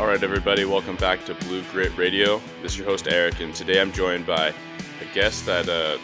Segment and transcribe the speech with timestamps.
[0.00, 2.40] All right, everybody, welcome back to Blue Grit Radio.
[2.62, 5.98] This is your host Eric, and today I'm joined by a guest that uh,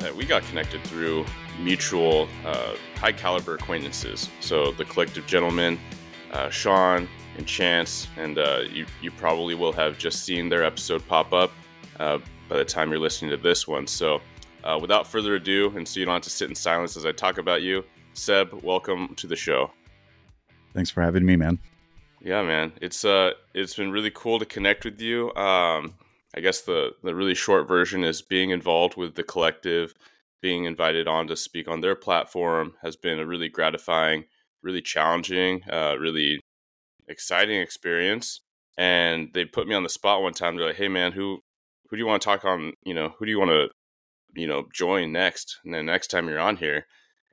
[0.00, 1.24] that we got connected through
[1.60, 4.28] mutual uh, high caliber acquaintances.
[4.40, 5.78] So the collective gentlemen,
[6.32, 7.08] uh, Sean
[7.38, 11.52] and Chance, and uh, you you probably will have just seen their episode pop up
[12.00, 12.18] uh,
[12.48, 13.86] by the time you're listening to this one.
[13.86, 14.20] So
[14.64, 17.12] uh, without further ado, and so you don't have to sit in silence as I
[17.12, 19.70] talk about you, Seb, welcome to the show.
[20.74, 21.60] Thanks for having me, man.
[22.20, 22.72] Yeah, man.
[22.80, 25.34] It's uh it's been really cool to connect with you.
[25.34, 25.94] Um
[26.34, 29.94] I guess the the really short version is being involved with the collective,
[30.42, 34.24] being invited on to speak on their platform has been a really gratifying,
[34.62, 36.40] really challenging, uh really
[37.08, 38.42] exciting experience.
[38.78, 40.56] And they put me on the spot one time.
[40.56, 41.40] They're like, "Hey, man, who
[41.88, 42.74] who do you want to talk on?
[42.84, 43.70] You know, who do you want to,
[44.34, 45.58] you know, join next?
[45.64, 46.86] And then next time you're on here."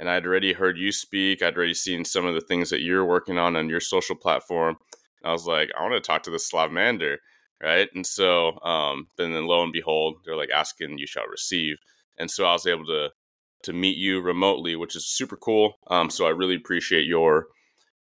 [0.04, 1.42] And I'd already heard you speak.
[1.42, 4.76] I'd already seen some of the things that you're working on on your social platform.
[5.24, 7.20] I was like, I want to talk to the Slavmander,
[7.64, 7.88] right?
[7.96, 11.78] And so, um, then, then lo and behold, they're like asking, "You shall receive."
[12.20, 13.12] And so I was able to
[13.62, 15.76] to meet you remotely, which is super cool.
[15.88, 17.48] Um, so I really appreciate your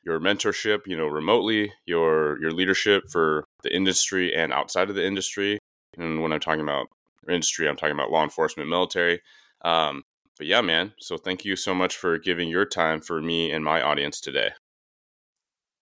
[0.05, 5.07] your mentorship, you know, remotely, your your leadership for the industry and outside of the
[5.07, 5.57] industry.
[5.97, 6.85] And when I'm talking about
[7.27, 9.21] industry, I'm talking about law enforcement, military.
[9.63, 10.03] Um,
[10.39, 10.93] but yeah, man.
[10.97, 14.51] So thank you so much for giving your time for me and my audience today.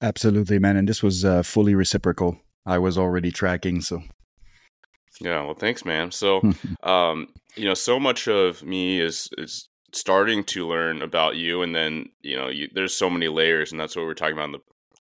[0.01, 0.75] Absolutely, man.
[0.75, 2.39] And this was uh, fully reciprocal.
[2.65, 4.01] I was already tracking, so.
[5.21, 6.11] Yeah, well, thanks, man.
[6.11, 6.41] So,
[6.83, 11.73] um, you know, so much of me is is starting to learn about you, and
[11.73, 14.51] then you know, you, there's so many layers, and that's what we're talking about in
[14.53, 14.59] the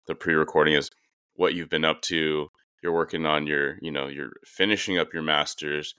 [0.08, 0.92] the pre-recording is
[1.34, 2.50] what you've been up to.
[2.84, 5.96] You're working on your, you know, you're finishing up your masters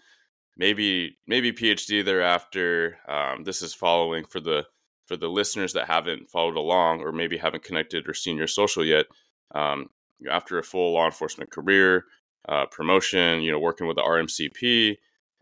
[0.57, 2.99] maybe maybe PhD thereafter.
[3.09, 4.67] Um, this is following for the
[5.07, 8.85] for the listeners that haven't followed along or maybe haven't connected or seen your social
[8.85, 9.07] yet.
[9.55, 9.91] Um,
[10.30, 12.05] after a full law enforcement career,
[12.48, 14.97] uh, promotion, you know, working with the RMCP,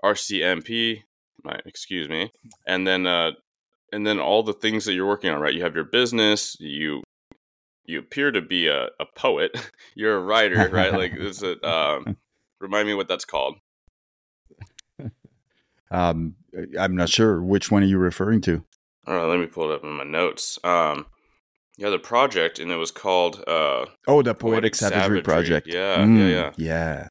[0.04, 1.02] RCMP,
[1.42, 2.30] my, excuse me,
[2.66, 3.32] and then uh,
[3.92, 5.40] and then all the things that you're working on.
[5.40, 6.56] Right, you have your business.
[6.60, 7.02] You
[7.84, 9.52] you appear to be a, a poet.
[9.94, 10.92] you're a writer, right?
[10.92, 11.62] like, is it?
[11.64, 12.16] Um,
[12.60, 13.56] remind me what that's called.
[15.94, 16.34] Um,
[16.78, 18.64] I'm not sure which one are you referring to.
[19.06, 20.58] All right, let me pull it up in my notes.
[20.64, 21.06] Um,
[21.76, 23.42] yeah, the project, and it was called.
[23.46, 25.66] Uh, oh, the Poetic, Poetic Savagery, Savagery, Project.
[25.66, 27.08] Yeah, mm, yeah, yeah, yeah.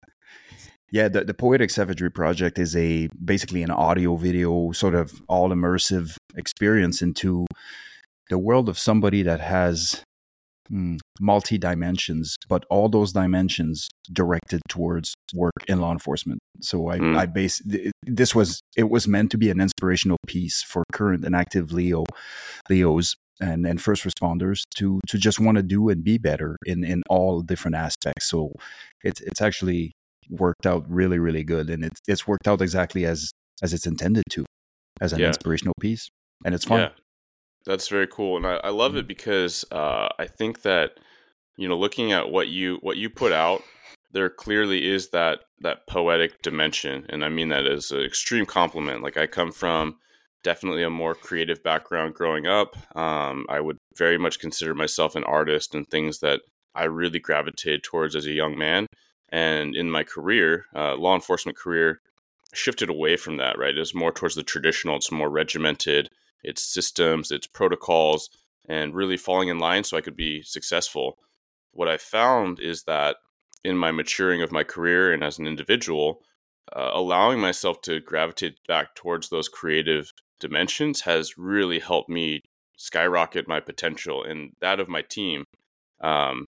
[0.92, 5.50] Yeah, the, the Poetic Savagery Project is a basically an audio video sort of all
[5.50, 7.48] immersive experience into
[8.30, 10.04] the world of somebody that has
[10.72, 16.40] mm, multi dimensions, but all those dimensions directed towards work in law enforcement.
[16.62, 17.18] So I, mm.
[17.18, 17.62] I base
[18.04, 22.06] this was it was meant to be an inspirational piece for current and active Leo
[22.70, 26.84] Leos and, and first responders to to just want to do and be better in
[26.84, 28.30] in all different aspects.
[28.30, 28.52] So
[29.04, 29.92] it's it's actually
[30.30, 33.32] worked out really really good, and it's it's worked out exactly as
[33.62, 34.46] as it's intended to,
[35.00, 35.28] as an yeah.
[35.28, 36.10] inspirational piece,
[36.46, 36.80] and it's fun.
[36.80, 36.90] Yeah.
[37.66, 39.08] That's very cool, and I, I love it mm.
[39.08, 41.00] because uh, I think that
[41.58, 43.64] you know, looking at what you what you put out,
[44.12, 49.04] there clearly is that that poetic dimension, and I mean that as an extreme compliment.
[49.04, 49.98] Like I come from
[50.44, 52.76] definitely a more creative background growing up.
[52.98, 56.42] Um, I would very much consider myself an artist, and things that
[56.76, 58.88] I really gravitated towards as a young man.
[59.30, 62.02] And in my career, uh, law enforcement career,
[62.54, 63.58] shifted away from that.
[63.58, 64.98] Right, it's more towards the traditional.
[64.98, 66.10] It's more regimented
[66.44, 68.30] its systems, its protocols,
[68.68, 71.18] and really falling in line so I could be successful.
[71.72, 73.18] What I found is that
[73.64, 76.22] in my maturing of my career and as an individual,
[76.76, 82.42] uh, allowing myself to gravitate back towards those creative dimensions has really helped me
[82.78, 85.46] skyrocket my potential and that of my team.
[86.02, 86.46] Um,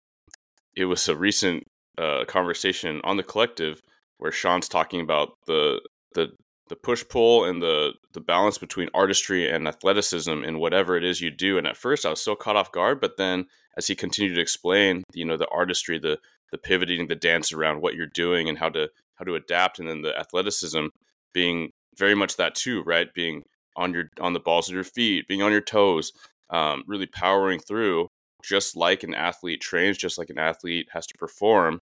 [0.75, 1.63] it was a recent
[1.97, 3.81] uh, conversation on the collective
[4.17, 5.81] where Sean's talking about the
[6.13, 6.29] the
[6.68, 11.22] the push pull and the the balance between artistry and athleticism in whatever it is
[11.22, 11.58] you do.
[11.58, 13.46] And at first, I was so caught off guard, but then
[13.78, 16.17] as he continued to explain, you know, the artistry, the
[16.52, 19.88] the pivoting, the dance around what you're doing and how to how to adapt, and
[19.88, 20.88] then the athleticism
[21.34, 23.14] being very much that too, right?
[23.14, 23.44] Being
[23.76, 26.11] on your on the balls of your feet, being on your toes,
[26.50, 28.08] um, really powering through,
[28.44, 31.79] just like an athlete trains, just like an athlete has to perform.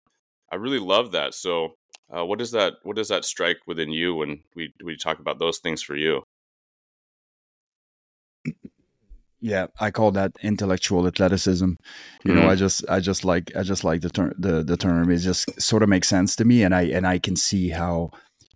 [0.51, 1.33] I really love that.
[1.33, 1.75] So
[2.15, 5.39] uh, what does that what does that strike within you when we we talk about
[5.39, 6.23] those things for you?
[9.39, 11.65] Yeah, I call that intellectual athleticism.
[11.65, 12.35] You mm-hmm.
[12.35, 15.09] know, I just I just like I just like the term the the term.
[15.09, 18.11] It just sort of makes sense to me, and I and I can see how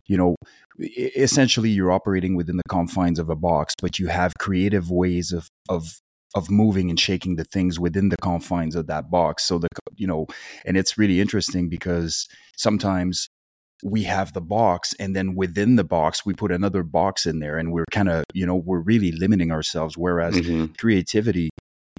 [0.06, 0.36] you know
[0.80, 5.48] essentially you're operating within the confines of a box, but you have creative ways of
[5.70, 6.02] of
[6.36, 10.06] of moving and shaking the things within the confines of that box so the you
[10.06, 10.28] know
[10.66, 13.30] and it's really interesting because sometimes
[13.86, 17.60] we have the box and then within the box we put another box in there
[17.60, 20.74] and we're kind of you know we're really limiting ourselves whereas mm-hmm.
[20.74, 21.52] creativity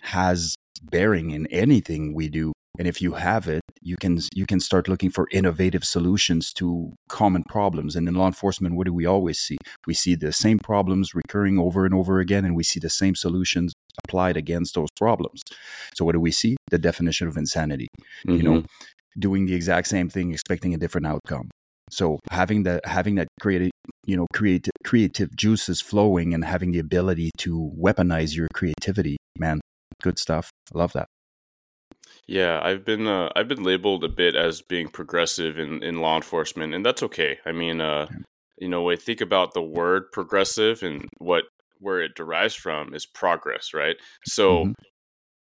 [0.02, 4.58] has bearing in anything we do and if you have it you can you can
[4.58, 9.06] start looking for innovative solutions to common problems and in law enforcement what do we
[9.06, 9.56] always see
[9.86, 13.14] we see the same problems recurring over and over again and we see the same
[13.14, 13.72] solutions
[14.04, 15.40] applied against those problems
[15.94, 17.86] so what do we see the definition of insanity
[18.26, 18.36] mm-hmm.
[18.36, 19.20] you know mm-hmm.
[19.20, 21.48] doing the exact same thing expecting a different outcome
[21.90, 23.70] so having that having that creative
[24.04, 29.60] you know creative creative juices flowing and having the ability to weaponize your creativity, man,
[30.02, 30.50] good stuff.
[30.74, 31.06] I love that.
[32.26, 36.16] Yeah, I've been uh, I've been labeled a bit as being progressive in, in law
[36.16, 37.38] enforcement, and that's okay.
[37.46, 38.08] I mean, uh,
[38.58, 41.44] you know, when I think about the word progressive and what
[41.78, 43.96] where it derives from is progress, right?
[44.24, 44.72] So mm-hmm.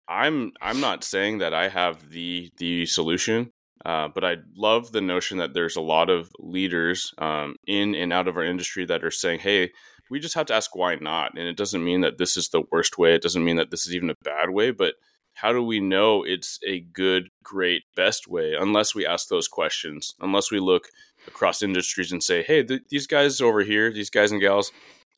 [0.07, 3.51] I'm I'm not saying that I have the the solution
[3.85, 8.11] uh, but I love the notion that there's a lot of leaders um, in and
[8.11, 9.71] out of our industry that are saying, hey,
[10.09, 11.37] we just have to ask why not.
[11.37, 13.13] And it doesn't mean that this is the worst way.
[13.13, 14.71] It doesn't mean that this is even a bad way.
[14.71, 14.95] But
[15.35, 20.13] how do we know it's a good, great, best way unless we ask those questions,
[20.19, 20.89] unless we look
[21.27, 24.71] across industries and say, hey, th- these guys over here, these guys and gals,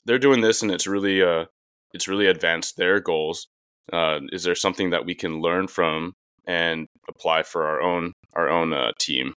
[0.05, 1.45] they're doing this and it's really, uh,
[1.93, 3.47] it's really advanced their goals.
[3.91, 6.13] Uh, is there something that we can learn from
[6.45, 9.33] and apply for our own our own uh, team.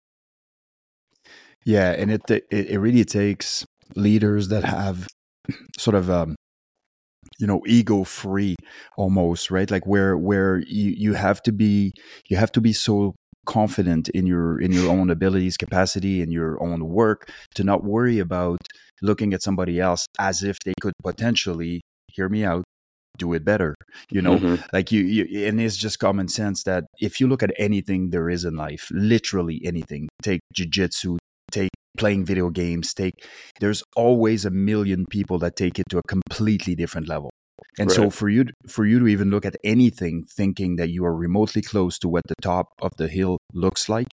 [1.65, 3.65] Yeah, and it, it it really takes
[3.95, 5.07] leaders that have
[5.79, 6.35] sort of um,
[7.39, 8.57] you know ego free
[8.97, 11.93] almost right like where where you you have to be
[12.29, 13.15] you have to be so
[13.47, 18.19] confident in your in your own abilities capacity and your own work to not worry
[18.19, 18.61] about
[19.03, 22.65] looking at somebody else as if they could potentially hear me out
[23.19, 23.75] do it better
[24.11, 24.63] you know mm-hmm.
[24.73, 28.29] like you, you and it's just common sense that if you look at anything there
[28.29, 31.19] is in life literally anything take jiu-jitsu
[31.51, 33.15] take playing video games take
[33.61, 37.31] there's always a million people that take it to a completely different level
[37.79, 37.97] and right.
[37.97, 41.63] so for you for you to even look at anything thinking that you are remotely
[41.63, 44.09] close to what the top of the hill looks like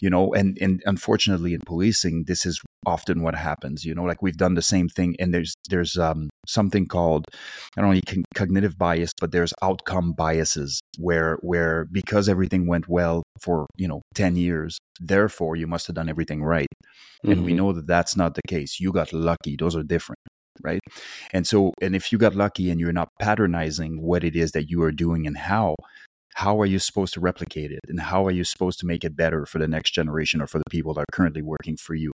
[0.00, 4.22] you know and and unfortunately in policing this is often what happens you know like
[4.22, 7.24] we've done the same thing and there's there's um something called
[7.76, 13.22] i don't know cognitive bias but there's outcome biases where where because everything went well
[13.40, 17.32] for you know 10 years therefore you must have done everything right mm-hmm.
[17.32, 17.58] and we mm-hmm.
[17.58, 20.18] know that that's not the case you got lucky those are different
[20.62, 20.80] right
[21.32, 24.68] and so and if you got lucky and you're not patternizing what it is that
[24.68, 25.74] you are doing and how
[26.34, 27.80] how are you supposed to replicate it?
[27.88, 30.58] And how are you supposed to make it better for the next generation or for
[30.58, 32.12] the people that are currently working for you?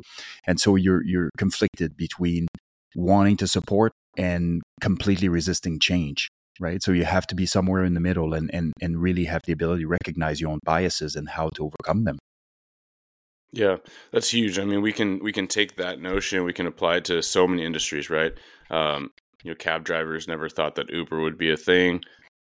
[0.47, 2.49] And so you're you're conflicted between
[2.97, 6.29] wanting to support and completely resisting change
[6.61, 6.83] right?
[6.83, 9.53] So you have to be somewhere in the middle and and, and really have the
[9.53, 12.19] ability to recognize your own biases and how to overcome them.
[13.53, 13.77] Yeah
[14.13, 14.59] that's huge.
[14.59, 17.47] I mean we can we can take that notion we can apply it to so
[17.47, 18.35] many industries right?
[18.71, 19.13] Um,
[19.45, 22.03] you know cab drivers never thought that uber would be a thing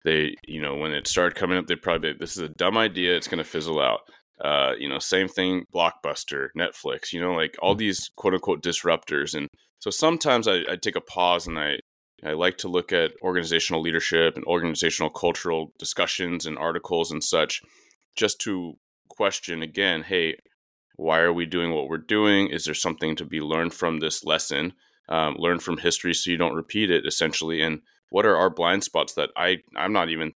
[0.03, 3.15] they you know when it started coming up they probably this is a dumb idea
[3.15, 4.01] it's going to fizzle out.
[4.43, 7.79] Uh, you know same thing blockbuster netflix you know like all mm.
[7.79, 9.49] these quote unquote disruptors and
[9.79, 11.77] so sometimes I, I take a pause and i
[12.23, 17.61] i like to look at organizational leadership and organizational cultural discussions and articles and such
[18.15, 18.77] just to
[19.09, 20.37] question again hey
[20.99, 22.49] why are we doing what we're doing?
[22.49, 24.73] Is there something to be learned from this lesson?
[25.07, 28.83] Um, learn from history so you don't repeat it essentially and what are our blind
[28.83, 30.33] spots that I I'm not even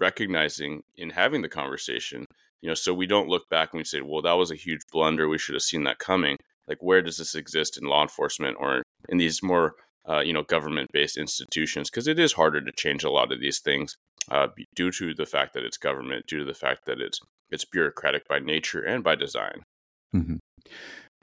[0.00, 2.26] recognizing in having the conversation
[2.62, 4.80] you know so we don't look back and we say well that was a huge
[4.90, 5.28] blunder.
[5.28, 6.36] We should have seen that coming.
[6.66, 9.74] Like where does this exist in law enforcement or in these more
[10.08, 11.90] uh, you know government based institutions?
[11.90, 13.96] Because it is harder to change a lot of these things
[14.30, 17.64] uh, due to the fact that it's government due to the fact that it's it's
[17.64, 19.62] bureaucratic by nature and by design.
[20.16, 20.36] Mm-hmm.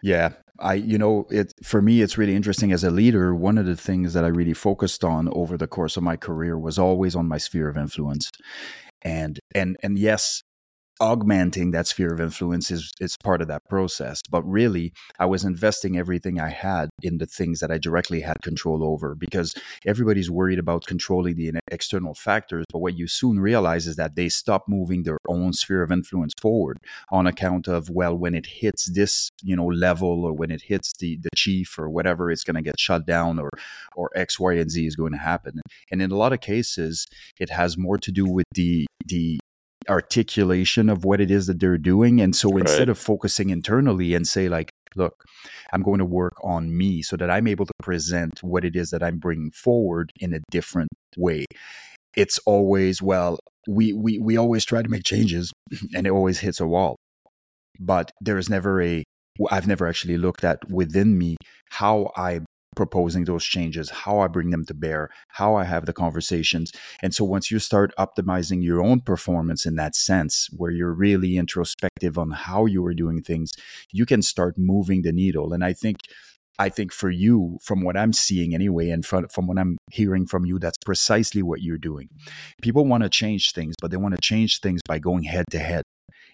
[0.02, 3.66] Yeah, I you know it for me it's really interesting as a leader one of
[3.66, 7.16] the things that I really focused on over the course of my career was always
[7.16, 8.32] on my sphere of influence.
[9.04, 10.44] And and and yes,
[11.02, 14.22] augmenting that sphere of influence is is part of that process.
[14.30, 18.42] But really i was investing everything i had in the things that i directly had
[18.44, 19.56] control over because
[19.86, 22.66] everybody's worried about controlling the external factors.
[22.72, 26.34] But what you soon realize is that they stop moving their own sphere of influence
[26.40, 26.78] forward
[27.10, 30.94] on account of well when it hits this you know level or when it hits
[31.00, 33.50] the the chief or whatever it's going to get shut down or
[33.96, 35.62] or x y and z is going to happen.
[35.90, 37.08] And in a lot of cases
[37.40, 39.40] it has more to do with the the
[39.90, 42.22] articulation of what it is that they're doing.
[42.22, 42.62] And so right.
[42.62, 45.24] instead of focusing internally and say, like, look,
[45.74, 48.90] I'm going to work on me so that I'm able to present what it is
[48.90, 51.46] that I'm bringing forward in a different way.
[52.16, 55.52] it's always well we we we always try to make changes
[55.96, 56.98] and it always hits a wall
[57.80, 59.04] but there is never a
[59.50, 61.38] i've never actually looked at within me
[61.70, 62.40] how i
[62.76, 66.72] proposing those changes, how I bring them to bear, how I have the conversations.
[67.02, 71.38] And so once you start optimizing your own performance in that sense, where you're really
[71.38, 73.52] introspective on how you are doing things,
[73.92, 75.54] you can start moving the needle.
[75.54, 75.98] And I think
[76.60, 80.28] I think for you, from what I'm seeing anyway, and from, from what I'm hearing
[80.28, 82.10] from you, that's precisely what you're doing.
[82.62, 85.60] People want to change things, but they want to change things by going head to
[85.60, 85.84] head.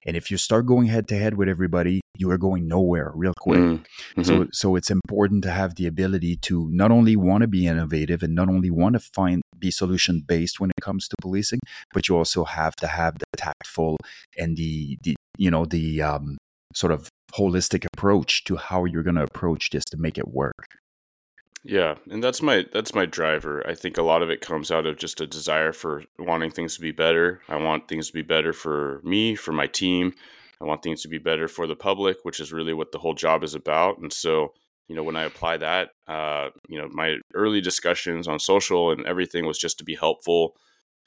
[0.07, 3.33] And if you start going head to head with everybody, you are going nowhere real
[3.37, 3.59] quick.
[3.59, 3.85] Mm,
[4.15, 4.23] mm-hmm.
[4.23, 8.23] So so it's important to have the ability to not only want to be innovative
[8.23, 11.59] and not only want to find be solution based when it comes to policing,
[11.93, 13.97] but you also have to have the tactful
[14.37, 16.37] and the the you know the um,
[16.73, 20.67] sort of holistic approach to how you're going to approach this to make it work.
[21.67, 23.61] Yeah, and that's my that's my driver.
[23.67, 26.75] I think a lot of it comes out of just a desire for wanting things
[26.75, 27.41] to be better.
[27.49, 30.13] I want things to be better for me, for my team.
[30.61, 33.13] I want things to be better for the public, which is really what the whole
[33.13, 33.97] job is about.
[33.99, 34.53] And so,
[34.87, 39.05] you know, when I apply that, uh, you know, my early discussions on social and
[39.05, 40.55] everything was just to be helpful,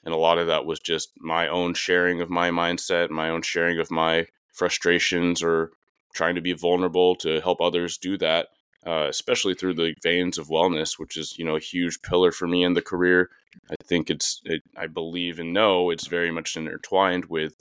[0.03, 3.41] and a lot of that was just my own sharing of my mindset, my own
[3.41, 5.71] sharing of my frustrations, or
[6.13, 8.49] trying to be vulnerable to help others do that
[8.85, 12.47] uh, especially through the veins of wellness, which is you know a huge pillar for
[12.47, 13.29] me in the career.
[13.69, 17.55] I think it's it, I believe and know it's very much intertwined with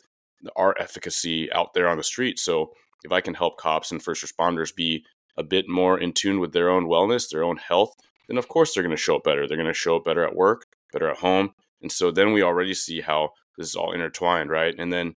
[0.57, 2.39] our efficacy out there on the street.
[2.39, 2.73] So
[3.05, 5.05] if I can help cops and first responders be
[5.37, 7.95] a bit more in tune with their own wellness, their own health,
[8.29, 9.47] then of course they're going to show up better.
[9.47, 12.43] They're going to show up better at work, better at home, and so then we
[12.43, 14.75] already see how this is all intertwined, right?
[14.79, 15.15] And then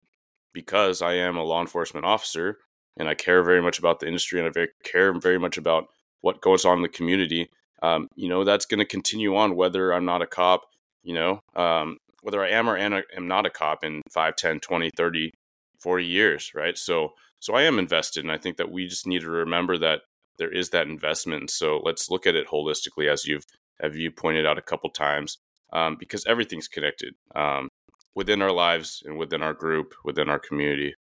[0.52, 2.59] because I am a law enforcement officer,
[2.97, 5.89] and I care very much about the industry and I very, care very much about
[6.21, 7.51] what goes on in the community.
[7.83, 10.63] Um, you know, that's going to continue on whether I'm not a cop,
[11.03, 14.91] you know, um, whether I am or am not a cop in 5, 10, 20,
[14.97, 15.33] 30,
[15.81, 16.79] 40 years, right?
[16.79, 18.25] So, so I am invested.
[18.25, 20.03] And I think that we just need to remember that
[20.39, 21.51] there is that investment.
[21.51, 23.45] So let's look at it holistically, as you've,
[23.81, 25.39] have you pointed out a couple times,
[25.73, 27.69] um, because everything's connected um,
[28.15, 30.95] within our lives and within our group, within our community.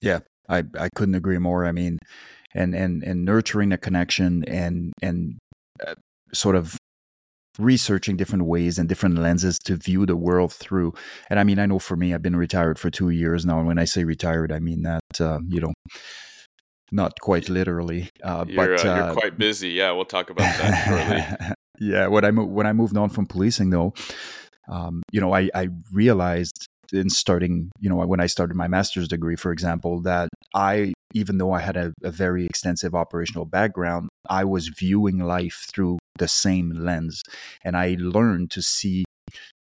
[0.00, 1.64] Yeah, I, I couldn't agree more.
[1.64, 1.98] I mean,
[2.54, 5.38] and and and nurturing a connection and and
[5.86, 5.94] uh,
[6.32, 6.76] sort of
[7.58, 10.94] researching different ways and different lenses to view the world through.
[11.28, 13.66] And I mean, I know for me, I've been retired for two years now, and
[13.66, 15.72] when I say retired, I mean that uh, you know.
[16.94, 19.70] Not quite literally, uh, you're, but uh, you're quite busy.
[19.70, 21.54] Yeah, we'll talk about that shortly.
[21.80, 23.94] yeah, when I mo- when I moved on from policing, though,
[24.68, 29.08] um, you know, I, I realized in starting, you know, when I started my master's
[29.08, 34.08] degree, for example, that I, even though I had a, a very extensive operational background,
[34.28, 37.22] I was viewing life through the same lens.
[37.64, 39.04] And I learned to see,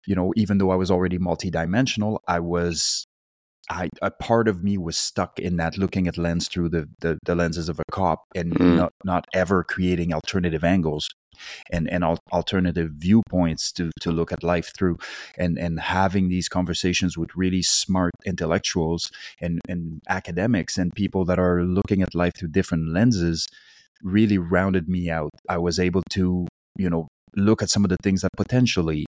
[0.06, 3.04] you know, even though I was already multidimensional, I was
[3.70, 7.18] I, a part of me was stuck in that looking at lens through the, the,
[7.26, 8.76] the lenses of a cop and mm.
[8.76, 11.08] not, not ever creating alternative angles
[11.70, 14.98] and and al- alternative viewpoints to to look at life through.
[15.36, 21.38] And and having these conversations with really smart intellectuals and and academics and people that
[21.38, 23.46] are looking at life through different lenses
[24.02, 25.30] really rounded me out.
[25.48, 29.06] I was able to you know look at some of the things that potentially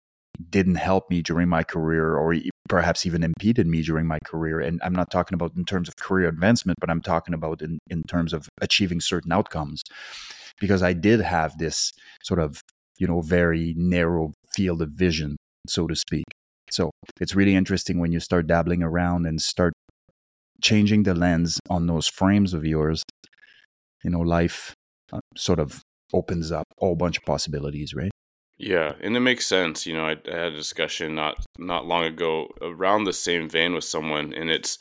[0.50, 2.36] didn't help me during my career or
[2.70, 4.60] perhaps even impeded me during my career.
[4.60, 7.80] And i'm not talking about in terms of career advancement but i'm talking about in,
[7.88, 9.84] in terms of achieving certain outcomes
[10.60, 11.92] because I did have this
[12.24, 12.62] sort of,
[12.98, 15.38] you know, very narrow field of vision,
[15.68, 16.26] so to speak.
[16.72, 19.74] So it's really interesting when you start dabbling around and start
[20.62, 23.04] changing the lens on those frames of yours.
[24.04, 24.74] You know, life
[25.12, 25.82] uh, sort of
[26.14, 28.12] opens up a whole bunch of possibilities, right?
[28.58, 29.86] Yeah, and it makes sense.
[29.86, 33.74] You know, I, I, had a discussion not not long ago around the same vein
[33.74, 34.78] with someone, and it's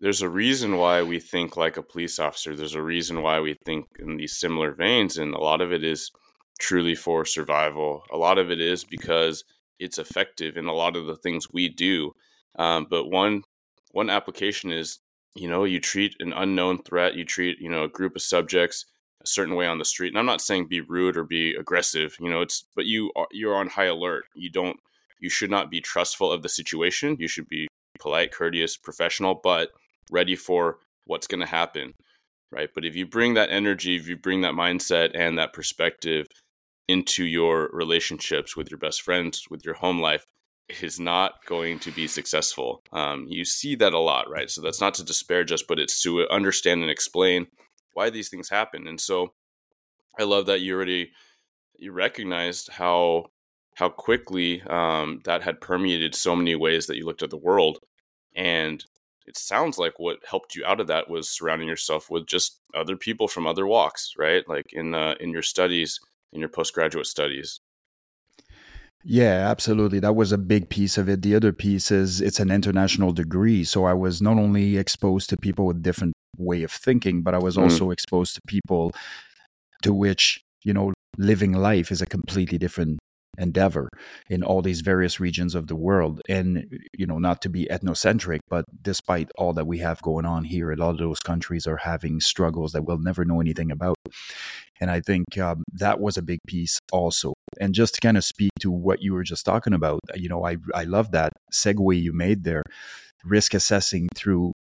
[0.00, 2.56] there's a reason why we think like a police officer.
[2.56, 5.18] There's a reason why we think in these similar veins.
[5.18, 6.10] And a lot of it is
[6.58, 8.02] truly for survival.
[8.10, 9.44] A lot of it is because
[9.78, 12.12] it's effective in a lot of the things we do.
[12.58, 13.42] Um, but one
[13.92, 15.00] one application is,
[15.34, 18.86] you know, you treat an unknown threat, you treat, you know, a group of subjects
[19.22, 20.08] a certain way on the street.
[20.08, 23.28] And I'm not saying be rude or be aggressive, you know, it's but you are
[23.32, 24.24] you're on high alert.
[24.34, 24.78] You don't
[25.20, 27.16] you should not be trustful of the situation.
[27.18, 29.70] You should be polite, courteous, professional, but
[30.10, 31.92] ready for what's going to happen
[32.52, 32.70] right?
[32.74, 36.26] But if you bring that energy if you bring that mindset and that perspective
[36.88, 40.24] into your relationships with your best friends with your home life
[40.68, 42.80] it is not going to be successful.
[42.92, 44.48] Um, you see that a lot right?
[44.50, 47.48] So that's not to disparage us, but it's to understand and explain
[47.94, 48.86] why these things happen.
[48.86, 49.32] And so
[50.18, 51.12] i love that you already
[51.78, 53.26] you recognized how
[53.76, 57.78] how quickly um, that had permeated so many ways that you looked at the world.
[58.36, 58.84] And
[59.30, 62.96] it sounds like what helped you out of that was surrounding yourself with just other
[62.96, 64.42] people from other walks, right?
[64.48, 66.00] Like in uh, in your studies,
[66.32, 67.60] in your postgraduate studies.
[69.04, 70.00] Yeah, absolutely.
[70.00, 71.22] That was a big piece of it.
[71.22, 75.36] The other piece is it's an international degree, so I was not only exposed to
[75.36, 77.62] people with different way of thinking, but I was mm.
[77.62, 78.92] also exposed to people
[79.82, 82.98] to which you know living life is a completely different
[83.40, 83.88] endeavor
[84.28, 86.20] in all these various regions of the world.
[86.28, 90.44] And you know not to be ethnocentric but despite all that we have going on
[90.44, 93.96] here a lot of those countries are having struggles that we'll never know anything about.
[94.80, 97.34] And i think um, that was a big piece also.
[97.60, 100.44] And just to kind of speak to what you were just talking about you know
[100.44, 102.62] i i love that segue you made there.
[103.22, 104.52] Risk assessing through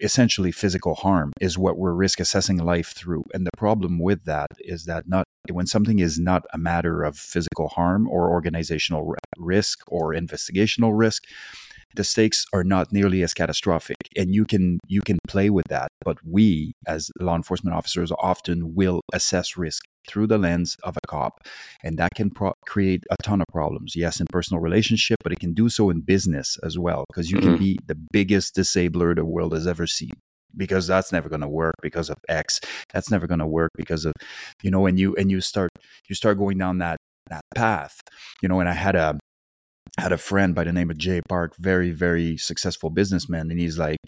[0.00, 3.24] essentially physical harm is what we're risk assessing life through.
[3.32, 7.16] And the problem with that is that not when something is not a matter of
[7.16, 11.24] physical harm or organizational risk or investigational risk,
[11.94, 15.88] the stakes are not nearly as catastrophic and you can you can play with that
[16.04, 21.06] but we as law enforcement officers often will assess risk through the lens of a
[21.06, 21.38] cop
[21.82, 25.38] and that can pro- create a ton of problems yes in personal relationship but it
[25.38, 27.50] can do so in business as well because you mm-hmm.
[27.50, 30.12] can be the biggest disabler the world has ever seen
[30.56, 32.60] because that's never going to work because of x
[32.92, 34.12] that's never going to work because of
[34.62, 35.70] you know and you and you start
[36.08, 36.96] you start going down that
[37.30, 38.00] that path
[38.42, 39.18] you know and i had a
[39.98, 43.50] had a friend by the name of Jay Park, very, very successful businessman.
[43.50, 43.98] And he's like,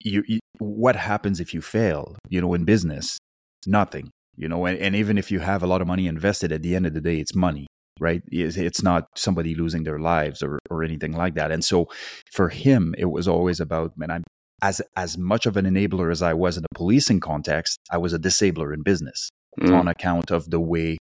[0.00, 3.18] you, you, what happens if you fail, you know, in business?
[3.66, 6.62] Nothing, you know, and, and even if you have a lot of money invested at
[6.62, 7.66] the end of the day, it's money,
[7.98, 8.22] right?
[8.30, 11.50] It's, not somebody losing their lives or, or anything like that.
[11.50, 11.88] And so
[12.30, 14.24] for him, it was always about, man, I'm,
[14.62, 18.12] as as much of an enabler as I was in a policing context, I was
[18.12, 19.30] a disabler in business
[19.60, 19.78] mm.
[19.78, 20.98] on account of the way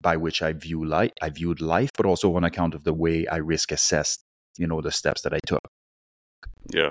[0.00, 3.26] by which I view life, I viewed life, but also on account of the way
[3.26, 4.22] I risk assessed,
[4.58, 5.62] you know, the steps that I took.
[6.72, 6.90] Yeah,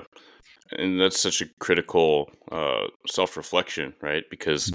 [0.72, 4.24] and that's such a critical uh, self reflection, right?
[4.30, 4.72] Because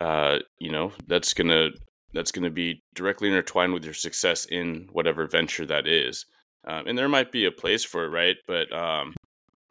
[0.00, 0.06] mm.
[0.06, 1.70] uh, you know that's gonna
[2.12, 6.26] that's gonna be directly intertwined with your success in whatever venture that is.
[6.66, 8.36] Um, and there might be a place for it, right?
[8.46, 9.14] But um,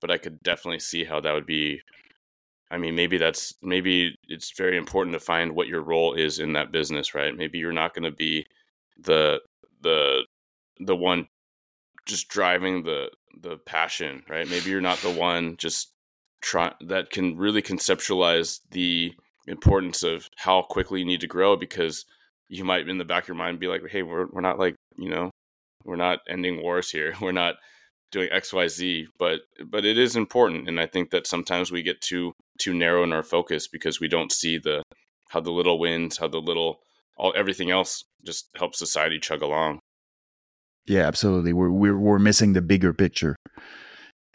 [0.01, 1.81] but I could definitely see how that would be
[2.71, 6.53] I mean, maybe that's maybe it's very important to find what your role is in
[6.53, 7.35] that business, right?
[7.35, 8.45] Maybe you're not going to be
[8.97, 9.41] the
[9.81, 10.25] the
[10.79, 11.27] the one
[12.05, 13.09] just driving the
[13.41, 14.47] the passion, right?
[14.47, 15.93] Maybe you're not the one just
[16.41, 19.13] try that can really conceptualize the
[19.47, 22.05] importance of how quickly you need to grow because
[22.49, 24.75] you might in the back of your mind be like, "Hey, we're we're not like,
[24.95, 25.31] you know,
[25.85, 27.15] we're not ending wars here.
[27.21, 27.55] We're not
[28.11, 32.33] doing xyz but but it is important and i think that sometimes we get too
[32.59, 34.81] too narrow in our focus because we don't see the
[35.29, 36.79] how the little wins how the little
[37.19, 39.79] all everything else just helps society chug along.
[40.87, 41.53] Yeah absolutely.
[41.53, 43.35] We're we're, we're missing the bigger picture.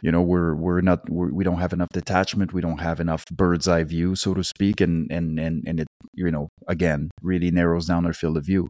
[0.03, 3.01] You know we're we're not we're, we do not have enough detachment we don't have
[3.01, 7.11] enough bird's eye view so to speak and and and and it you know again
[7.23, 8.69] really narrows down our field of view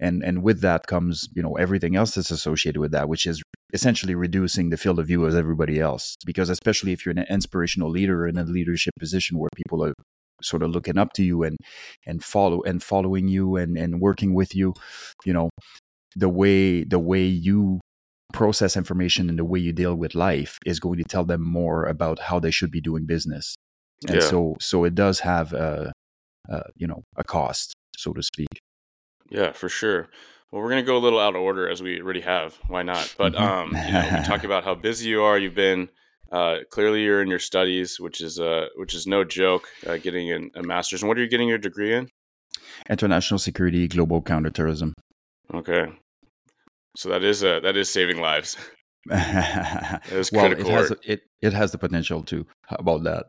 [0.00, 3.42] and and with that comes you know everything else that's associated with that which is
[3.72, 6.16] essentially reducing the field of view as everybody else.
[6.24, 9.94] Because especially if you're an inspirational leader in a leadership position where people are
[10.42, 11.56] sort of looking up to you and
[12.06, 14.74] and follow and following you and and working with you
[15.24, 15.48] you know
[16.14, 17.80] the way the way you
[18.34, 21.86] process information and the way you deal with life is going to tell them more
[21.86, 23.56] about how they should be doing business.
[24.06, 24.28] And yeah.
[24.28, 25.92] so so it does have a,
[26.50, 28.60] a you know a cost so to speak
[29.30, 30.08] yeah, for sure.
[30.50, 32.56] Well, we're gonna go a little out of order as we already have.
[32.68, 33.14] Why not?
[33.18, 33.42] But mm-hmm.
[33.42, 35.38] um, you know, we talk about how busy you are.
[35.38, 35.88] You've been
[36.32, 39.68] uh, clearly you're in your studies, which is uh, which is no joke.
[39.86, 41.02] Uh, getting in a master's.
[41.02, 42.08] And what are you getting your degree in?
[42.88, 44.94] International security, global counterterrorism.
[45.52, 45.86] Okay,
[46.96, 48.56] so that is uh, that is saving lives.
[49.10, 52.46] it well, it has it it has the potential to.
[52.62, 53.26] How about that?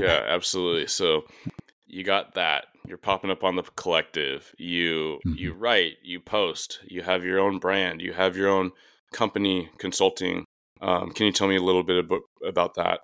[0.00, 0.86] yeah, absolutely.
[0.88, 1.22] So
[1.90, 5.34] you got that you're popping up on the collective you mm-hmm.
[5.36, 8.70] you write you post you have your own brand you have your own
[9.12, 10.44] company consulting
[10.80, 12.04] um, can you tell me a little bit
[12.46, 13.00] about that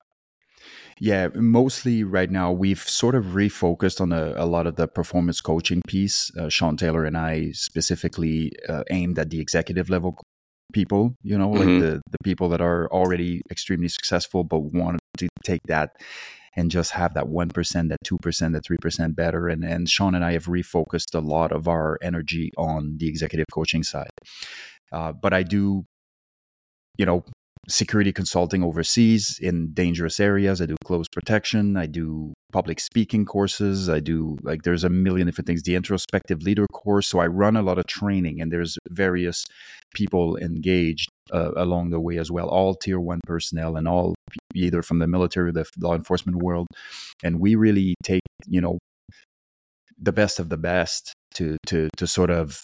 [0.98, 5.42] yeah, mostly right now we've sort of refocused on a, a lot of the performance
[5.42, 6.30] coaching piece.
[6.34, 10.16] Uh, Sean Taylor and I specifically uh, aimed at the executive level
[10.72, 11.58] people, you know, mm-hmm.
[11.58, 15.90] like the, the people that are already extremely successful but want to take that
[16.56, 19.48] and just have that 1%, that 2%, that 3% better.
[19.48, 23.46] And, and Sean and I have refocused a lot of our energy on the executive
[23.52, 24.10] coaching side.
[24.90, 25.84] Uh, but I do,
[26.96, 27.24] you know,
[27.68, 30.62] security consulting overseas in dangerous areas.
[30.62, 31.76] I do close protection.
[31.76, 33.88] I do public speaking courses.
[33.88, 35.62] I do like there's a million different things.
[35.62, 37.08] The introspective leader course.
[37.08, 39.44] So I run a lot of training, and there's various
[39.94, 42.48] people engaged uh, along the way as well.
[42.48, 44.14] All tier one personnel and all
[44.54, 46.66] either from the military the law enforcement world,
[47.22, 48.78] and we really take you know
[49.98, 52.62] the best of the best to to to sort of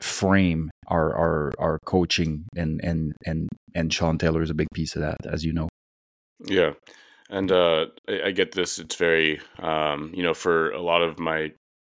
[0.00, 4.96] frame our our our coaching and and and and Sean Taylor is a big piece
[4.96, 5.68] of that, as you know.
[6.44, 6.72] Yeah,
[7.30, 8.78] and uh, I, I get this.
[8.78, 11.52] It's very um, you know for a lot of my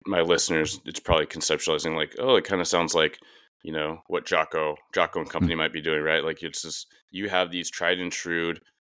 [0.05, 3.19] my listeners, it's probably conceptualizing like, oh, it kind of sounds like
[3.63, 5.59] you know what Jocko Jocko and company mm-hmm.
[5.59, 6.23] might be doing, right?
[6.23, 8.53] Like it's just you have these tried and true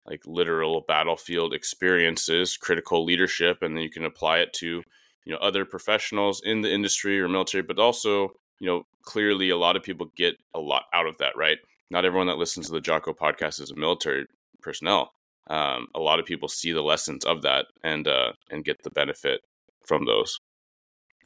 [0.07, 4.83] like literal battlefield experiences, critical leadership, and then you can apply it to
[5.25, 9.57] you know other professionals in the industry or military, but also you know clearly a
[9.57, 11.59] lot of people get a lot out of that, right?
[11.91, 14.27] Not everyone that listens to the Jocko podcast is a military
[14.61, 15.13] personnel.
[15.49, 18.91] Um, a lot of people see the lessons of that and uh, and get the
[18.91, 19.41] benefit
[19.87, 20.39] from those.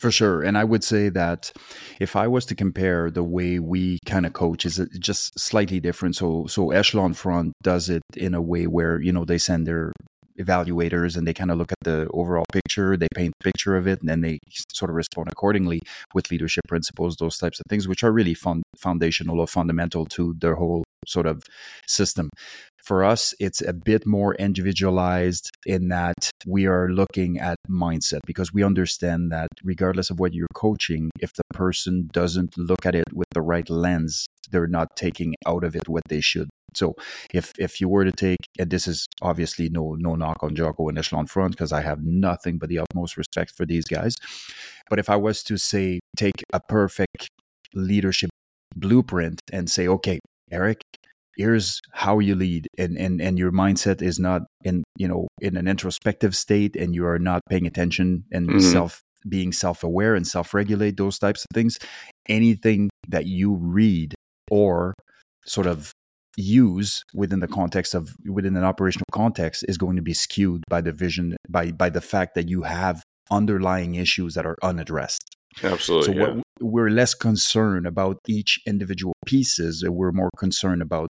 [0.03, 0.43] For sure.
[0.43, 1.53] And I would say that
[2.01, 5.79] if I was to compare the way we kind of coach is uh, just slightly
[5.79, 6.17] different.
[6.17, 9.93] So so Echelon Front does it in a way where, you know, they send their
[10.39, 13.87] evaluators and they kind of look at the overall picture they paint a picture of
[13.87, 14.39] it and then they
[14.73, 15.81] sort of respond accordingly
[16.15, 20.35] with leadership principles those types of things which are really fun, foundational or fundamental to
[20.41, 21.43] their whole sort of
[21.87, 22.29] system
[22.83, 28.53] for us, it's a bit more individualized in that we are looking at mindset because
[28.53, 33.13] we understand that regardless of what you're coaching, if the person doesn't look at it
[33.13, 36.49] with the right lens, they're not taking out of it what they should.
[36.77, 36.95] So
[37.33, 40.89] if if you were to take, and this is obviously no no knock on Jocko
[40.89, 44.17] and Echelon Front because I have nothing but the utmost respect for these guys,
[44.89, 47.29] but if I was to say take a perfect
[47.75, 48.31] leadership
[48.77, 50.83] blueprint and say, okay, Eric,
[51.37, 55.57] here's how you lead and, and and your mindset is not in you know in
[55.57, 58.59] an introspective state and you are not paying attention and mm-hmm.
[58.59, 61.79] self being self-aware and self-regulate those types of things
[62.29, 64.15] anything that you read
[64.51, 64.95] or
[65.47, 65.93] sort of
[66.37, 70.81] use within the context of within an operational context is going to be skewed by
[70.81, 76.15] the vision by by the fact that you have underlying issues that are unaddressed absolutely
[76.15, 76.35] so yeah.
[76.35, 81.09] what, we're less concerned about each individual pieces we're more concerned about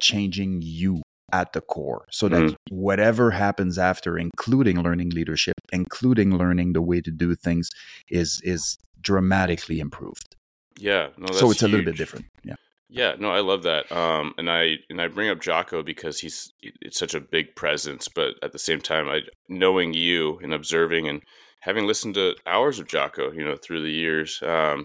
[0.00, 2.56] changing you at the core so that mm.
[2.70, 7.68] whatever happens after including learning leadership including learning the way to do things
[8.08, 10.36] is is dramatically improved
[10.78, 11.62] yeah no, so it's huge.
[11.62, 12.54] a little bit different yeah
[12.88, 16.52] yeah no i love that um and i and i bring up jocko because he's
[16.60, 21.08] it's such a big presence but at the same time i knowing you and observing
[21.08, 21.22] and
[21.60, 24.84] having listened to hours of jocko you know through the years um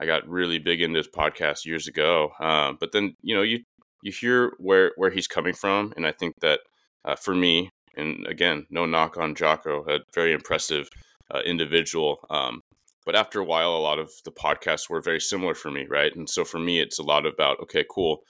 [0.00, 2.32] I got really big into his podcast years ago.
[2.40, 3.60] Um, but then, you know, you
[4.02, 6.60] you hear where where he's coming from, and I think that
[7.04, 10.88] uh, for me, and again, no knock on Jocko, a very impressive
[11.32, 12.18] uh, individual.
[12.28, 12.60] Um,
[13.04, 16.14] but after a while, a lot of the podcasts were very similar for me, right?
[16.14, 18.22] And so for me, it's a lot about okay, cool.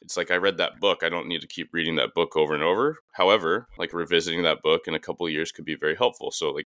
[0.00, 1.02] It's like I read that book.
[1.02, 2.98] I don't need to keep reading that book over and over.
[3.12, 6.30] However, like revisiting that book in a couple of years could be very helpful.
[6.32, 6.66] So like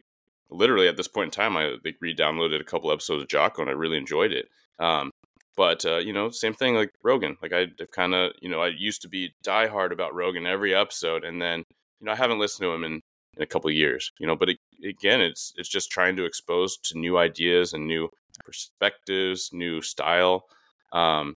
[0.50, 3.70] literally at this point in time, I like re-downloaded a couple episodes of Jocko and
[3.70, 4.48] I really enjoyed it.
[4.80, 5.12] Um,
[5.58, 7.36] but uh, you know, same thing like Rogan.
[7.42, 11.24] Like I kind of, you know, I used to be diehard about Rogan every episode,
[11.26, 11.64] and then
[12.00, 13.02] you know I haven't listened to him in,
[13.38, 14.12] in a couple years.
[14.20, 17.88] You know, but it, again, it's it's just trying to expose to new ideas and
[17.88, 18.10] new
[18.44, 20.46] perspectives, new style.
[20.92, 21.36] Um,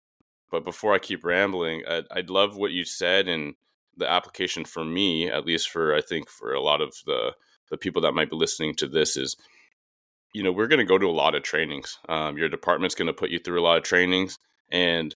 [0.50, 3.54] but before I keep rambling, I'd, I'd love what you said and
[3.96, 7.34] the application for me, at least for I think for a lot of the
[7.70, 9.36] the people that might be listening to this is
[10.32, 11.98] you know, we're going to go to a lot of trainings.
[12.08, 14.38] Um, your department's going to put you through a lot of trainings.
[14.70, 15.14] And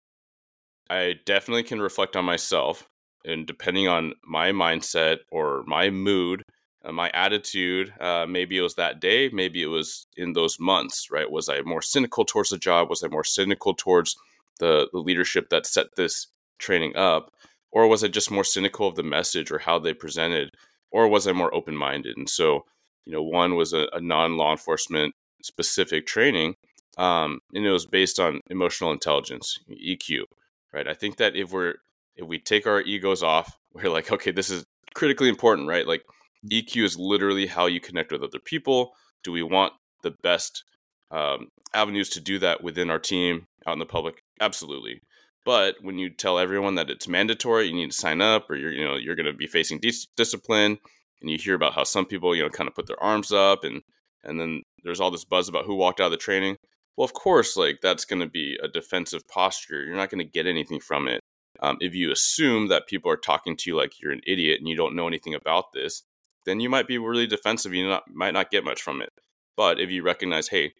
[0.88, 2.88] I definitely can reflect on myself.
[3.25, 6.45] And depending on my mindset or my mood,
[6.85, 11.11] uh, my attitude, uh, maybe it was that day, maybe it was in those months,
[11.11, 11.31] right?
[11.31, 12.88] Was I more cynical towards the job?
[12.88, 14.16] Was I more cynical towards
[14.59, 17.33] the, the leadership that set this training up?
[17.71, 20.51] Or was I just more cynical of the message or how they presented?
[20.90, 22.16] Or was I more open minded?
[22.16, 22.64] And so,
[23.05, 26.57] you know, one was a, a non law enforcement specific training,
[26.99, 30.25] um, and it was based on emotional intelligence (EQ).
[30.73, 30.87] Right.
[30.87, 31.75] I think that if we're
[32.16, 34.64] if we take our egos off, we're like, okay, this is
[34.95, 35.87] critically important, right?
[35.87, 36.03] Like
[36.48, 38.92] EQ is literally how you connect with other people.
[39.24, 40.64] Do we want the best
[41.11, 44.22] um, avenues to do that within our team out in the public?
[44.40, 45.00] Absolutely.
[45.44, 48.72] But when you tell everyone that it's mandatory, you need to sign up, or you're
[48.72, 50.79] you know you're going to be facing dis- discipline,
[51.20, 53.64] and you hear about how some people you know kind of put their arms up
[53.64, 53.83] and
[54.24, 56.57] and then there's all this buzz about who walked out of the training
[56.96, 60.31] well of course like that's going to be a defensive posture you're not going to
[60.31, 61.20] get anything from it
[61.61, 64.68] um, if you assume that people are talking to you like you're an idiot and
[64.68, 66.03] you don't know anything about this
[66.50, 67.72] then you might be really defensive.
[67.72, 69.12] You not, might not get much from it.
[69.56, 70.72] But if you recognize, hey,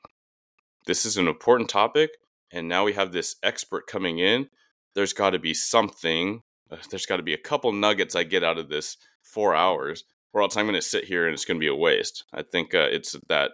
[0.87, 2.11] this is an important topic,
[2.52, 4.48] and now we have this expert coming in,
[4.96, 6.42] there's got to be something.
[6.70, 10.02] Uh, there's got to be a couple nuggets I get out of this four hours,
[10.33, 12.24] or else I'm going to sit here and it's going to be a waste.
[12.33, 13.52] I think uh, it's that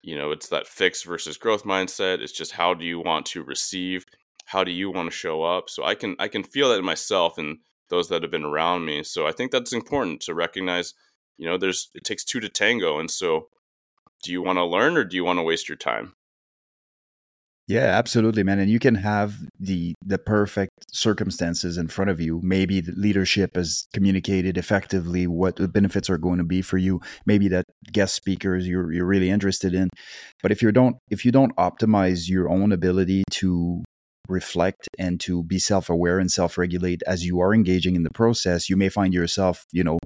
[0.00, 2.20] you know it's that fixed versus growth mindset.
[2.20, 4.06] It's just how do you want to receive?
[4.46, 5.68] How do you want to show up?
[5.68, 7.58] So I can I can feel that in myself and
[7.90, 9.02] those that have been around me.
[9.02, 10.94] So I think that's important to recognize.
[11.38, 13.48] You know, there's it takes two to tango, and so
[14.22, 16.14] do you want to learn or do you want to waste your time?
[17.68, 18.58] Yeah, absolutely, man.
[18.58, 22.40] And you can have the the perfect circumstances in front of you.
[22.42, 27.00] Maybe the leadership has communicated effectively what the benefits are going to be for you.
[27.24, 29.88] Maybe that guest speakers you're you're really interested in.
[30.42, 33.84] But if you don't if you don't optimize your own ability to
[34.28, 38.76] reflect and to be self-aware and self-regulate as you are engaging in the process, you
[38.76, 39.98] may find yourself, you know,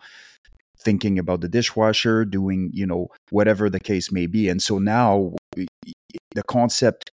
[0.86, 4.48] thinking about the dishwasher, doing, you know, whatever the case may be.
[4.48, 7.10] And so now the concept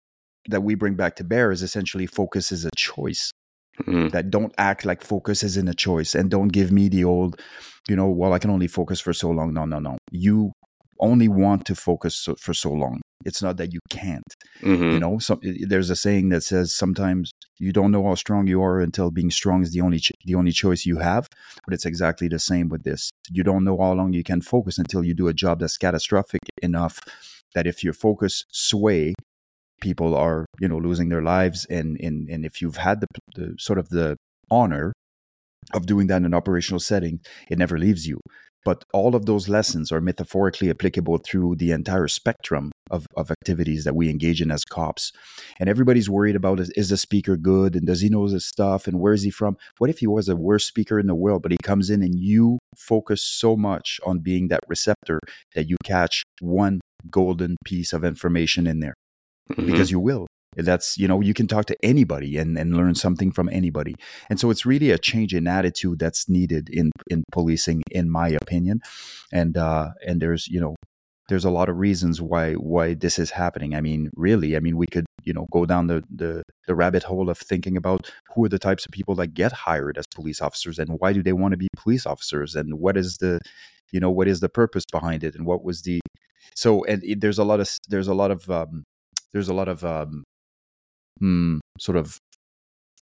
[0.50, 3.32] that we bring back to bear is essentially focus is a choice.
[3.82, 4.10] Mm-hmm.
[4.10, 7.40] That don't act like focus isn't a choice and don't give me the old,
[7.88, 9.54] you know, well, I can only focus for so long.
[9.54, 9.98] No, no, no.
[10.12, 10.52] You
[11.00, 13.00] only want to focus so, for so long.
[13.26, 14.34] It's not that you can't.
[14.62, 14.92] Mm-hmm.
[14.92, 18.62] You know, so, there's a saying that says sometimes you don't know how strong you
[18.62, 21.28] are until being strong is the only ch- the only choice you have.
[21.66, 23.12] But it's exactly the same with this.
[23.30, 26.42] You don't know how long you can focus until you do a job that's catastrophic
[26.62, 27.00] enough
[27.56, 29.16] that if your focus sway
[29.82, 33.56] people are you know losing their lives and and and if you've had the, the
[33.58, 34.18] sort of the
[34.52, 34.94] honor
[35.74, 38.20] of doing that in an operational setting it never leaves you
[38.66, 43.84] but all of those lessons are metaphorically applicable through the entire spectrum of, of activities
[43.84, 45.12] that we engage in as cops.
[45.60, 48.88] And everybody's worried about is, is the speaker good and does he know his stuff
[48.88, 49.58] and where is he from?
[49.78, 52.20] What if he was the worst speaker in the world, but he comes in and
[52.20, 55.20] you focus so much on being that receptor
[55.56, 58.96] that you catch one golden piece of information in there?
[59.52, 59.66] mm-hmm.
[59.66, 63.32] because you will that's you know you can talk to anybody and, and learn something
[63.32, 63.96] from anybody.
[64.30, 68.30] And so it's really a change in attitude that's needed in in policing in my
[68.30, 68.82] opinion.
[69.32, 70.76] And uh and there's you know
[71.28, 73.76] there's a lot of reasons why why this is happening.
[73.76, 77.04] I mean really i mean we could you know go down the the, the rabbit
[77.04, 80.42] hole of thinking about who are the types of people that get hired as police
[80.42, 83.40] officers and why do they want to be police officers and what is the
[83.92, 86.00] you know what is the purpose behind it and what was the
[86.56, 88.84] so and it, there's a lot of there's a lot of um,
[89.34, 90.24] there's a lot of um,
[91.20, 92.18] hmm, sort of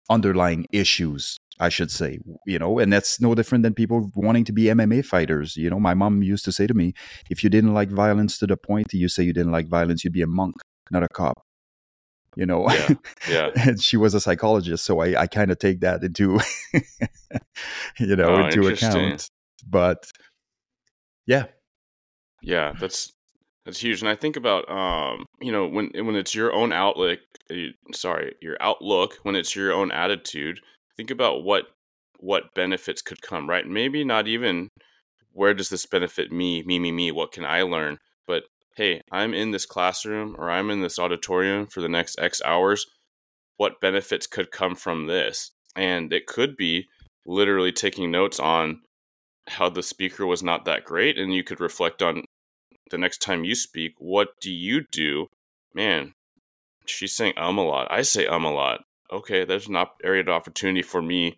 [0.09, 4.51] underlying issues I should say, you know, and that's no different than people wanting to
[4.51, 5.55] be MMA fighters.
[5.55, 6.93] You know, my mom used to say to me,
[7.29, 10.11] if you didn't like violence to the point you say you didn't like violence, you'd
[10.11, 10.55] be a monk,
[10.89, 11.43] not a cop.
[12.35, 12.93] You know, yeah,
[13.29, 13.49] yeah.
[13.67, 16.39] and she was a psychologist, so I, I kind of take that into,
[17.99, 19.29] you know, oh, into account.
[19.67, 20.07] But
[21.27, 21.45] yeah,
[22.41, 23.11] yeah, that's
[23.65, 27.19] that's huge, and I think about um, you know when when it's your own outlook,
[27.19, 27.30] uh,
[27.93, 30.59] sorry, your outlook when it's your own attitude.
[30.97, 31.65] Think about what
[32.19, 33.67] what benefits could come, right?
[33.67, 34.69] Maybe not even
[35.33, 37.11] where does this benefit me, me, me, me?
[37.11, 37.97] What can I learn?
[38.27, 38.43] But
[38.75, 42.85] hey, I'm in this classroom or I'm in this auditorium for the next X hours.
[43.57, 45.51] What benefits could come from this?
[45.75, 46.87] And it could be
[47.25, 48.81] literally taking notes on
[49.47, 52.23] how the speaker was not that great, and you could reflect on
[52.89, 55.27] the next time you speak, what do you do?
[55.73, 56.13] Man,
[56.85, 57.87] she's saying um a lot.
[57.89, 58.81] I say um a lot.
[59.11, 61.37] Okay, there's an op- area of opportunity for me.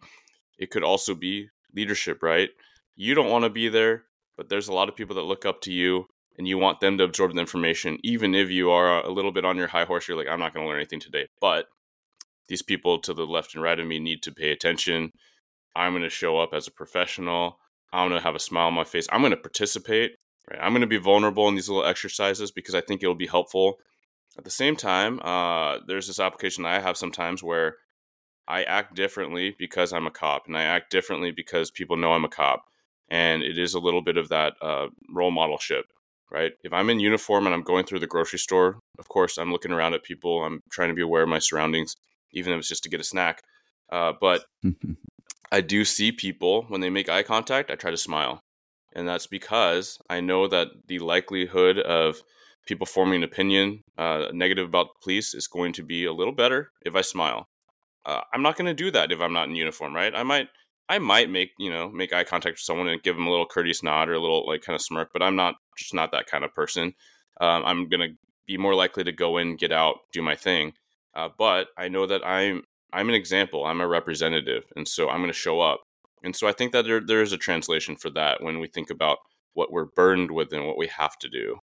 [0.57, 2.49] It could also be leadership, right?
[2.95, 4.03] You don't want to be there,
[4.37, 6.05] but there's a lot of people that look up to you
[6.37, 9.45] and you want them to absorb the information, even if you are a little bit
[9.45, 10.07] on your high horse.
[10.07, 11.27] You're like, I'm not going to learn anything today.
[11.39, 11.65] But
[12.47, 15.11] these people to the left and right of me need to pay attention.
[15.75, 17.59] I'm going to show up as a professional.
[17.91, 19.07] I'm going to have a smile on my face.
[19.11, 20.13] I'm going to participate.
[20.49, 20.59] Right?
[20.61, 23.77] I'm going to be vulnerable in these little exercises because I think it'll be helpful.
[24.37, 27.77] At the same time, uh, there's this application I have sometimes where
[28.47, 32.25] I act differently because I'm a cop, and I act differently because people know I'm
[32.25, 32.65] a cop.
[33.09, 35.83] And it is a little bit of that uh, role modelship,
[36.31, 36.53] right?
[36.63, 39.71] If I'm in uniform and I'm going through the grocery store, of course, I'm looking
[39.71, 40.43] around at people.
[40.43, 41.95] I'm trying to be aware of my surroundings,
[42.31, 43.43] even if it's just to get a snack.
[43.91, 44.45] Uh, but
[45.51, 48.41] I do see people when they make eye contact, I try to smile
[48.95, 52.21] and that's because I know that the likelihood of
[52.65, 56.33] people forming an opinion uh, negative about the police is going to be a little
[56.33, 57.47] better if I smile.
[58.05, 60.13] Uh, I'm not going to do that if I'm not in uniform, right?
[60.13, 60.49] I might,
[60.89, 63.45] I might make you know make eye contact with someone and give them a little
[63.45, 66.27] courteous nod or a little like kind of smirk, but I'm not just not that
[66.27, 66.93] kind of person.
[67.39, 70.73] Um, I'm going to be more likely to go in, get out, do my thing.
[71.15, 73.65] Uh, but I know that I'm I'm an example.
[73.65, 75.81] I'm a representative, and so I'm going to show up.
[76.23, 78.89] And so I think that there there is a translation for that when we think
[78.89, 79.19] about
[79.53, 81.59] what we're burdened with and what we have to do.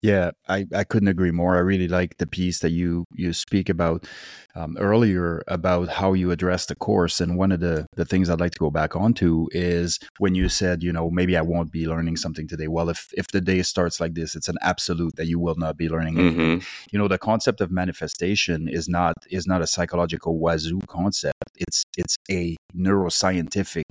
[0.00, 1.56] Yeah, I, I couldn't agree more.
[1.56, 4.06] I really like the piece that you you speak about
[4.54, 7.20] um, earlier about how you address the course.
[7.20, 10.48] And one of the, the things I'd like to go back onto is when you
[10.48, 12.68] said, you know, maybe I won't be learning something today.
[12.68, 15.76] Well, if if the day starts like this, it's an absolute that you will not
[15.76, 16.60] be learning anything.
[16.60, 16.86] Mm-hmm.
[16.92, 21.50] You know, the concept of manifestation is not is not a psychological wazoo concept.
[21.56, 23.82] It's it's a neuroscientific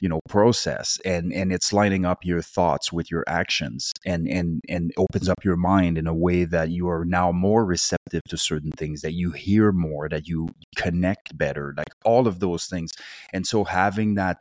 [0.00, 4.60] you know process and and it's lining up your thoughts with your actions and and
[4.68, 8.36] and opens up your mind in a way that you are now more receptive to
[8.36, 12.92] certain things that you hear more that you connect better like all of those things
[13.32, 14.38] and so having that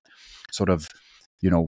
[0.51, 0.87] sort of
[1.41, 1.65] you know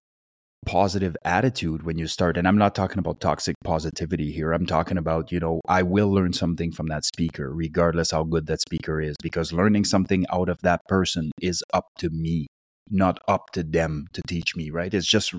[0.66, 4.98] positive attitude when you start and i'm not talking about toxic positivity here i'm talking
[4.98, 9.00] about you know i will learn something from that speaker regardless how good that speaker
[9.00, 12.48] is because learning something out of that person is up to me
[12.90, 14.94] not up to them to teach me, right?
[14.94, 15.34] It's just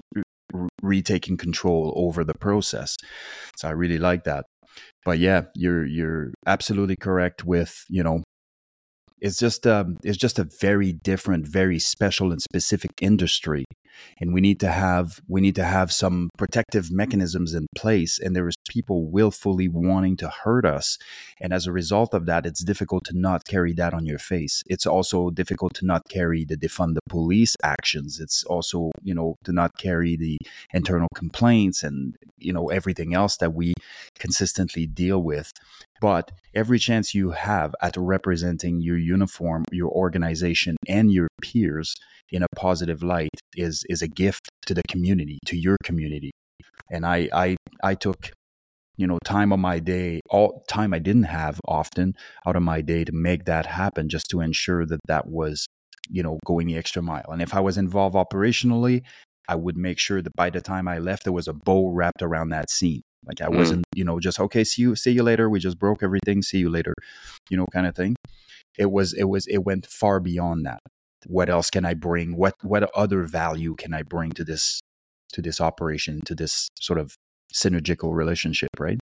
[0.83, 2.97] retaking control over the process.
[3.57, 4.47] So I really like that.
[5.05, 8.23] But yeah, you're you're absolutely correct with, you know,
[9.27, 13.65] it's just um, it's just a very different, very special and specific industry.
[14.21, 18.37] And we need to have we need to have some protective mechanisms in place and
[18.37, 20.99] there is people willfully wanting to hurt us.
[21.41, 24.63] And as a result of that it's difficult to not carry that on your face.
[24.67, 28.21] It's also difficult to not carry the defund the police actions.
[28.21, 30.39] It's also you know to not carry the
[30.75, 33.73] internal complaints and you know everything else that we
[34.19, 35.53] consistently deal with.
[36.01, 41.95] But every chance you have at representing your uniform your organization and your peers
[42.31, 46.33] in a positive light is is a gift to the community, to your community.
[46.91, 48.31] And I I I took
[48.97, 52.15] you know time of my day all time i didn't have often
[52.47, 55.67] out of my day to make that happen just to ensure that that was
[56.09, 59.03] you know going the extra mile and if i was involved operationally
[59.51, 62.23] i would make sure that by the time i left there was a bow wrapped
[62.23, 63.57] around that scene like i mm.
[63.57, 66.59] wasn't you know just okay see you see you later we just broke everything see
[66.59, 66.95] you later
[67.51, 68.15] you know kind of thing
[68.79, 70.81] it was it was it went far beyond that
[71.29, 72.37] what else can I bring?
[72.37, 74.81] What what other value can I bring to this
[75.33, 77.17] to this operation, to this sort of
[77.55, 78.99] synergical relationship, right?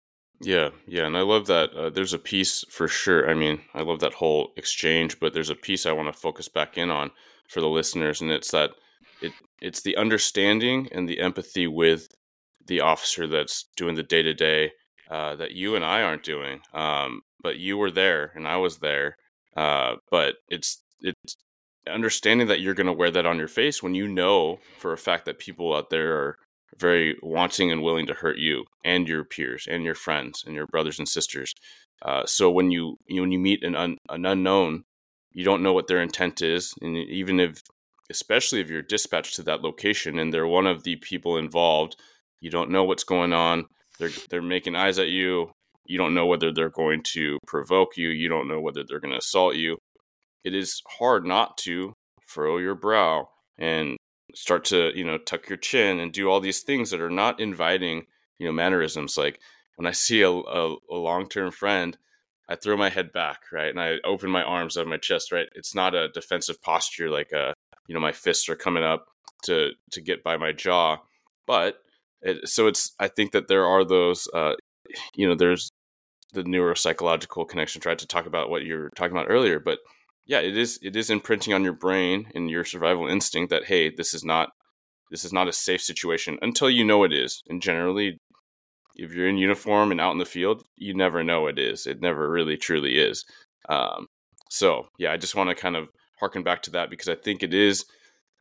[0.42, 1.74] Yeah, yeah, and I love that.
[1.74, 3.30] Uh, there's a piece for sure.
[3.30, 6.48] I mean, I love that whole exchange, but there's a piece I want to focus
[6.48, 7.12] back in on
[7.50, 8.72] for the listeners, and it's that
[9.22, 12.08] it it's the understanding and the empathy with
[12.70, 14.72] the officer that's doing the day to day
[15.10, 16.62] that you and I aren't doing.
[16.74, 19.16] Um, but you were there, and I was there.
[19.56, 21.36] Uh, but it's it's
[21.88, 24.98] understanding that you're going to wear that on your face when you know for a
[24.98, 26.38] fact that people out there are
[26.78, 30.68] very wanting and willing to hurt you and your peers and your friends and your
[30.68, 31.54] brothers and sisters.
[32.02, 34.84] Uh, so when you, you when you meet an un, an unknown,
[35.32, 37.62] you don't know what their intent is, and even if,
[38.10, 41.96] especially if you're dispatched to that location and they're one of the people involved,
[42.42, 43.66] you don't know what's going on.
[44.00, 45.52] They're they're making eyes at you.
[45.86, 48.10] You don't know whether they're going to provoke you.
[48.10, 49.78] You don't know whether they're going to assault you
[50.44, 51.94] it is hard not to
[52.26, 53.98] furrow your brow and
[54.36, 57.40] start to you know tuck your chin and do all these things that are not
[57.40, 58.06] inviting
[58.38, 59.40] you know mannerisms like
[59.76, 61.98] when i see a, a, a long-term friend
[62.48, 65.32] i throw my head back right and i open my arms out of my chest
[65.32, 67.54] right it's not a defensive posture like a uh,
[67.88, 69.08] you know my fists are coming up
[69.44, 70.98] to to get by my jaw
[71.48, 71.80] but
[72.22, 74.54] it, so it's i think that there are those uh
[75.16, 75.70] you know there's
[76.34, 79.80] the neuropsychological connection tried to talk about what you're talking about earlier but
[80.30, 83.90] yeah, it is it is imprinting on your brain and your survival instinct that hey,
[83.90, 84.52] this is not
[85.10, 87.42] this is not a safe situation until you know it is.
[87.50, 88.20] And generally,
[88.96, 91.88] if you're in uniform and out in the field, you never know it is.
[91.88, 93.26] It never really truly is.
[93.70, 94.06] Um,
[94.52, 97.42] so yeah, I just want to kind of harken back to that because I think
[97.42, 97.86] it is.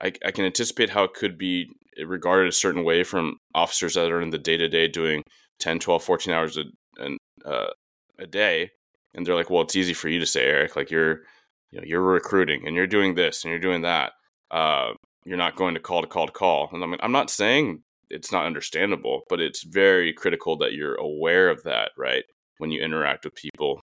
[0.01, 1.71] I, I can anticipate how it could be
[2.07, 5.23] regarded a certain way from officers that are in the day to day doing
[5.59, 7.71] 10, 12, 14 hours a, uh,
[8.19, 8.71] a day.
[9.15, 11.23] And they're like, well, it's easy for you to say, Eric, like you're
[11.71, 14.13] you know you're recruiting and you're doing this and you're doing that.
[14.51, 14.93] Uh,
[15.25, 16.71] you're not going to call to call to call.
[16.73, 20.95] And i mean i'm not saying it's not understandable but it's very critical that you're
[20.95, 22.25] aware of that right
[22.59, 23.81] when you interact with people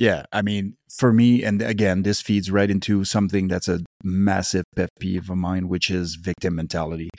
[0.00, 4.64] yeah, I mean, for me, and again, this feeds right into something that's a massive
[4.74, 7.10] pet peeve of mine, which is victim mentality,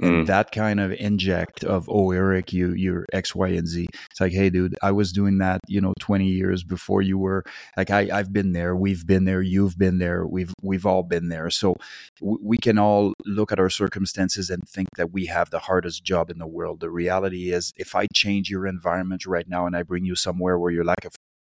[0.00, 0.08] mm.
[0.08, 3.86] and that kind of inject of oh, Eric, you you're X, Y, and Z.
[4.10, 7.44] It's like, hey, dude, I was doing that, you know, 20 years before you were.
[7.76, 11.28] Like, I I've been there, we've been there, you've been there, we've we've all been
[11.28, 11.50] there.
[11.50, 11.74] So
[12.20, 16.04] w- we can all look at our circumstances and think that we have the hardest
[16.04, 16.80] job in the world.
[16.80, 20.58] The reality is, if I change your environment right now and I bring you somewhere
[20.58, 21.10] where you're like a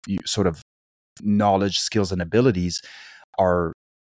[0.06, 0.62] you sort of
[1.20, 2.80] knowledge, skills, and abilities
[3.38, 3.72] are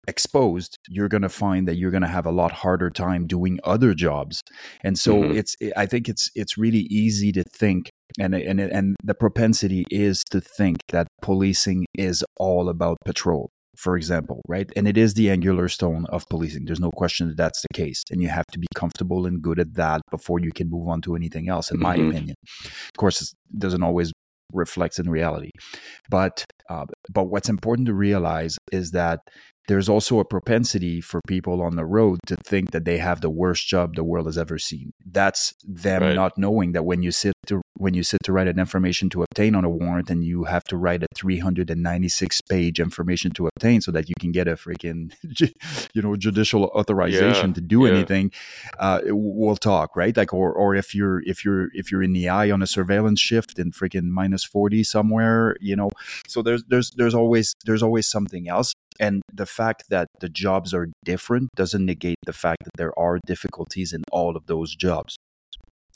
[0.09, 3.61] exposed you're going to find that you're going to have a lot harder time doing
[3.63, 4.43] other jobs
[4.83, 5.37] and so mm-hmm.
[5.37, 7.89] it's i think it's it's really easy to think
[8.19, 13.97] and and and the propensity is to think that policing is all about patrol for
[13.97, 14.71] example, right?
[14.77, 16.67] And it is the angular stone of policing.
[16.67, 18.03] There's no question that that's the case.
[18.11, 21.01] And you have to be comfortable and good at that before you can move on
[21.03, 22.11] to anything else, in my mm-hmm.
[22.11, 22.37] opinion.
[22.65, 24.13] Of course, it doesn't always
[24.53, 25.51] reflect in reality.
[26.11, 29.21] But uh, but what's important to realize is that
[29.69, 33.31] there's also a propensity for people on the road to think that they have the
[33.31, 34.93] worst job the world has ever seen.
[35.07, 36.15] That's them right.
[36.15, 37.32] not knowing that when you sit
[37.77, 40.65] when you sit to write an information to obtain on a warrant and you have
[40.65, 45.13] to write a 396 page information to obtain so that you can get a freaking
[45.95, 47.55] you know judicial authorization yeah.
[47.55, 47.93] to do yeah.
[47.93, 48.31] anything
[48.79, 52.29] uh, we'll talk right like or or if you're if you're if you're in the
[52.29, 55.91] eye on a surveillance shift in freaking minus 40 somewhere you know
[56.27, 60.75] so there's there's there's always there's always something else and the fact that the jobs
[60.75, 65.17] are different doesn't negate the fact that there are difficulties in all of those jobs.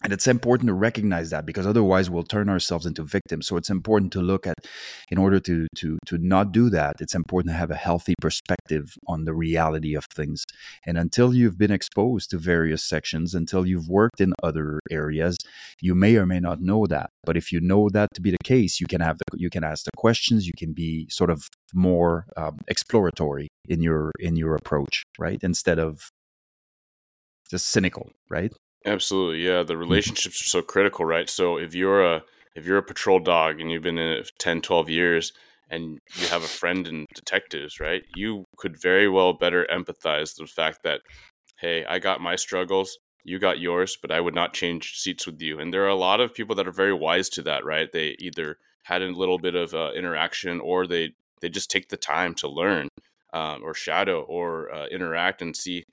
[0.04, 3.46] And it's important to recognize that because otherwise we'll turn ourselves into victims.
[3.46, 4.56] So it's important to look at,
[5.10, 8.94] in order to to to not do that, it's important to have a healthy perspective
[9.08, 10.44] on the reality of things.
[10.86, 15.38] And until you've been exposed to various sections, until you've worked in other areas,
[15.80, 17.08] you may or may not know that.
[17.24, 19.64] But if you know that to be the case, you can have the, you can
[19.64, 20.46] ask the questions.
[20.46, 25.38] You can be sort of more um, exploratory in your in your approach, right?
[25.42, 26.10] Instead of
[27.50, 28.52] just cynical, right?
[28.86, 29.62] Absolutely, yeah.
[29.62, 29.80] The mm-hmm.
[29.80, 31.28] relationships are so critical, right?
[31.28, 32.22] So if you're a
[32.54, 35.32] if you're a patrol dog and you've been in it 10, 12 years
[35.68, 38.02] and you have a friend in detectives, right?
[38.14, 41.00] You could very well better empathize the fact that,
[41.58, 45.42] hey, I got my struggles, you got yours, but I would not change seats with
[45.42, 45.58] you.
[45.58, 47.92] And there are a lot of people that are very wise to that, right?
[47.92, 51.10] They either had a little bit of uh, interaction or they
[51.42, 52.88] they just take the time to learn
[53.34, 55.84] um, or shadow or uh, interact and see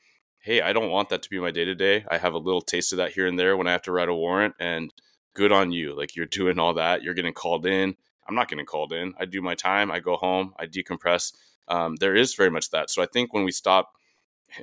[0.44, 2.04] hey, I don't want that to be my day to day.
[2.12, 4.10] I have a little taste of that here and there when I have to write
[4.10, 4.94] a warrant, and
[5.34, 5.98] good on you.
[5.98, 7.02] Like you're doing all that.
[7.02, 7.96] You're getting called in.
[8.28, 9.14] I'm not getting called in.
[9.18, 9.90] I do my time.
[9.90, 10.54] I go home.
[10.60, 11.34] I decompress.
[11.70, 12.90] Um, there is very much that.
[12.90, 13.94] So I think when we stop,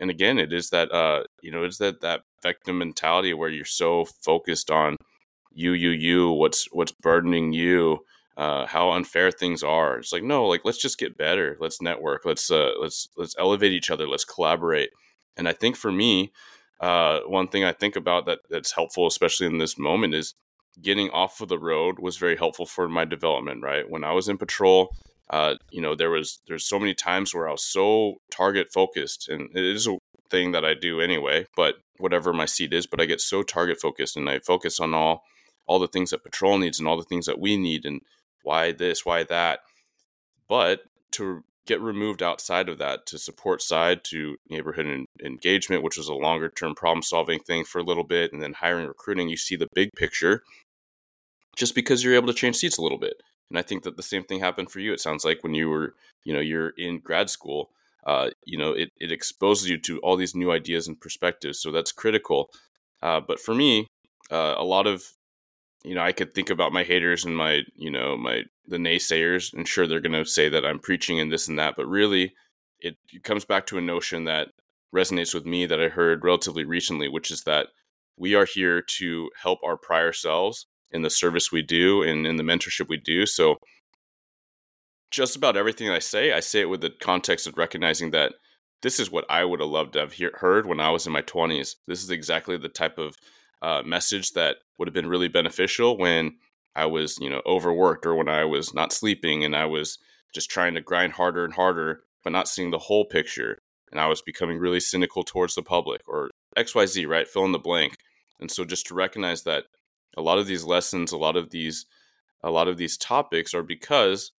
[0.00, 3.64] and again, it is that uh, you know, it's that that victim mentality where you're
[3.64, 4.96] so focused on
[5.50, 6.30] you, you, you.
[6.30, 8.00] What's what's burdening you.
[8.36, 9.98] Uh, how unfair things are.
[9.98, 11.56] It's like no, like let's just get better.
[11.58, 12.26] Let's network.
[12.26, 14.06] Let's uh, let's let's elevate each other.
[14.06, 14.90] Let's collaborate.
[15.36, 16.32] And I think for me,
[16.80, 20.34] uh, one thing I think about that that's helpful, especially in this moment, is
[20.80, 23.62] getting off of the road was very helpful for my development.
[23.62, 24.94] Right when I was in patrol,
[25.28, 29.28] uh, you know, there was there's so many times where I was so target focused,
[29.28, 29.98] and it is a
[30.30, 31.46] thing that I do anyway.
[31.56, 34.94] But whatever my seat is, but I get so target focused, and I focus on
[34.94, 35.22] all
[35.66, 38.00] all the things that patrol needs and all the things that we need, and
[38.42, 39.60] why this, why that.
[40.48, 40.80] But
[41.12, 46.14] to get removed outside of that to support side to neighborhood engagement, which was a
[46.14, 49.54] longer term problem solving thing for a little bit, and then hiring recruiting, you see
[49.54, 50.42] the big picture
[51.56, 53.22] just because you're able to change seats a little bit.
[53.50, 54.92] And I think that the same thing happened for you.
[54.92, 55.94] It sounds like when you were,
[56.24, 57.70] you know, you're in grad school,
[58.04, 61.60] uh, you know, it, it exposes you to all these new ideas and perspectives.
[61.60, 62.50] So that's critical.
[63.00, 63.86] Uh, but for me,
[64.32, 65.04] uh, a lot of
[65.84, 69.52] you know, I could think about my haters and my, you know, my the naysayers,
[69.52, 72.32] and sure they're going to say that I'm preaching and this and that, but really,
[72.78, 74.48] it, comes back to a notion that
[74.94, 77.68] resonates with me that I heard relatively recently, which is that
[78.16, 82.36] we are here to help our prior selves in the service we do and in
[82.36, 83.26] the mentorship we do.
[83.26, 83.56] So,
[85.10, 88.32] just about everything I say, I say it with the context of recognizing that
[88.82, 91.12] this is what I would have loved to have hear, heard when I was in
[91.12, 91.74] my 20s.
[91.86, 93.16] This is exactly the type of
[93.60, 96.36] uh, message that would have been really beneficial when
[96.74, 99.98] I was, you know, overworked or when I was not sleeping and I was
[100.34, 103.58] just trying to grind harder and harder, but not seeing the whole picture.
[103.90, 107.26] And I was becoming really cynical towards the public or XYZ, right?
[107.26, 107.96] Fill in the blank.
[108.38, 109.64] And so just to recognize that
[110.16, 111.86] a lot of these lessons, a lot of these,
[112.42, 114.32] a lot of these topics are because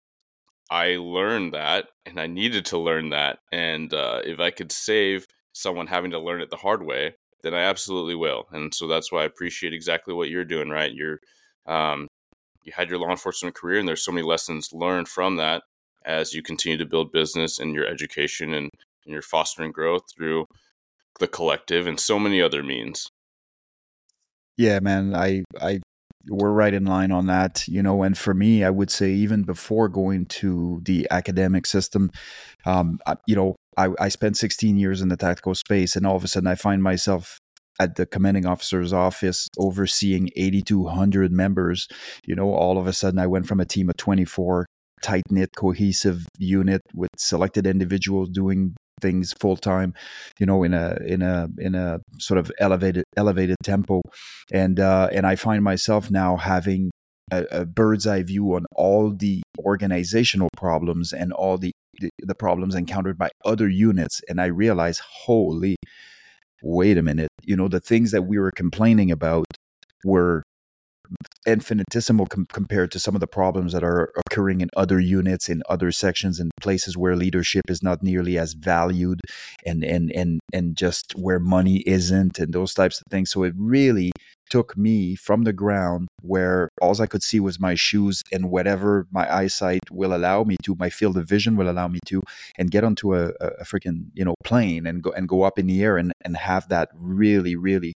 [0.69, 3.39] I learned that and I needed to learn that.
[3.51, 7.53] And uh, if I could save someone having to learn it the hard way, then
[7.53, 8.47] I absolutely will.
[8.51, 10.93] And so that's why I appreciate exactly what you're doing, right?
[10.93, 11.19] You're,
[11.65, 12.07] um,
[12.63, 15.63] you had your law enforcement career, and there's so many lessons learned from that
[16.05, 18.69] as you continue to build business and your education and,
[19.05, 20.45] and your fostering growth through
[21.19, 23.09] the collective and so many other means.
[24.57, 25.79] Yeah, man, I I
[26.27, 28.03] we're right in line on that, you know.
[28.03, 32.11] And for me, I would say even before going to the academic system,
[32.65, 36.23] um, you know, I, I spent 16 years in the tactical space, and all of
[36.23, 37.39] a sudden I find myself
[37.81, 41.87] at the commanding officer's office overseeing 8,200 members.
[42.25, 44.67] You know, all of a sudden I went from a team of 24
[45.01, 49.95] tight knit, cohesive unit with selected individuals doing things full time,
[50.39, 54.01] you know, in a in a in a sort of elevated elevated tempo,
[54.51, 56.91] and uh, and I find myself now having
[57.31, 62.35] a, a, bird's eye view on all the organizational problems and all the, the the
[62.35, 65.77] problems encountered by other units, and I realize, holy,
[66.63, 69.45] wait a minute, you know, the things that we were complaining about
[70.03, 70.43] were
[71.45, 75.61] infinitesimal com- compared to some of the problems that are occurring in other units in
[75.67, 79.19] other sections in places where leadership is not nearly as valued
[79.65, 83.31] and and and and just where money isn't and those types of things.
[83.31, 84.11] So it really
[84.51, 89.07] took me from the ground where all I could see was my shoes and whatever
[89.09, 92.21] my eyesight will allow me to, my field of vision will allow me to,
[92.57, 93.29] and get onto a,
[93.61, 96.35] a freaking you know plane and go and go up in the air and and
[96.35, 97.93] have that really really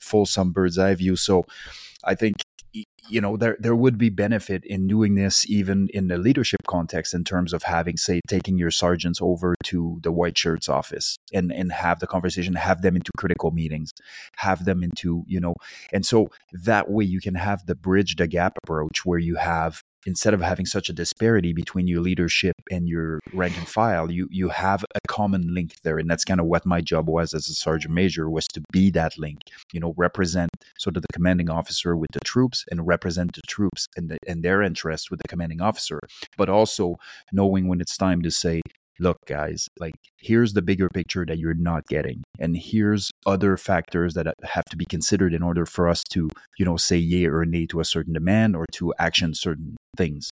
[0.00, 1.14] fulsome bird's eye view.
[1.14, 1.44] So
[2.04, 2.36] I think
[3.08, 7.14] you know there there would be benefit in doing this even in the leadership context
[7.14, 11.52] in terms of having say taking your sergeants over to the white shirts office and
[11.52, 13.92] and have the conversation have them into critical meetings
[14.36, 15.54] have them into you know
[15.92, 19.82] and so that way you can have the bridge the gap approach where you have
[20.08, 24.26] instead of having such a disparity between your leadership and your rank and file, you
[24.30, 27.46] you have a common link there, and that's kind of what my job was as
[27.48, 29.40] a sergeant major was to be that link.
[29.70, 33.86] You know, represent sort of the commanding officer with the troops, and represent the troops
[33.96, 36.00] and the, and their interests with the commanding officer,
[36.38, 36.96] but also
[37.30, 38.62] knowing when it's time to say,
[39.00, 42.22] look, guys, like here's the bigger picture that you're not getting.
[42.38, 46.28] And here's other factors that have to be considered in order for us to,
[46.58, 50.30] you know, say yay or nay to a certain demand or to action certain things.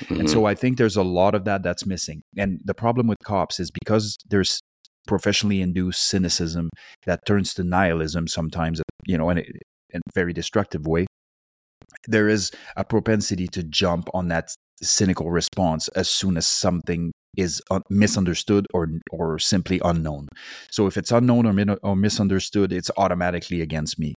[0.00, 0.20] Mm-hmm.
[0.20, 0.44] And so.
[0.44, 2.22] I think there's a lot of that that's missing.
[2.36, 4.60] And the problem with cops is because there's
[5.06, 6.70] professionally induced cynicism
[7.06, 9.42] that turns to nihilism sometimes, you know, in a,
[9.90, 11.06] in a very destructive way.
[12.06, 14.48] There is a propensity to jump on that
[14.82, 20.28] cynical response as soon as something is misunderstood or or simply unknown.
[20.70, 24.14] So if it's unknown or, min- or misunderstood, it's automatically against me.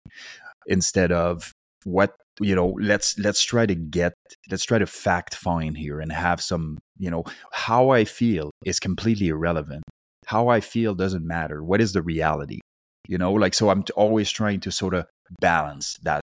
[0.66, 1.52] Instead of
[1.84, 4.12] what you know, let's let's try to get
[4.50, 8.78] let's try to fact find here and have some you know how I feel is
[8.78, 9.82] completely irrelevant.
[10.26, 11.62] How I feel doesn't matter.
[11.62, 12.60] What is the reality?
[13.08, 15.06] You know, like so I'm always trying to sort of
[15.40, 16.20] balance that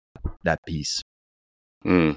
[0.44, 1.02] that piece.
[1.84, 2.16] Mm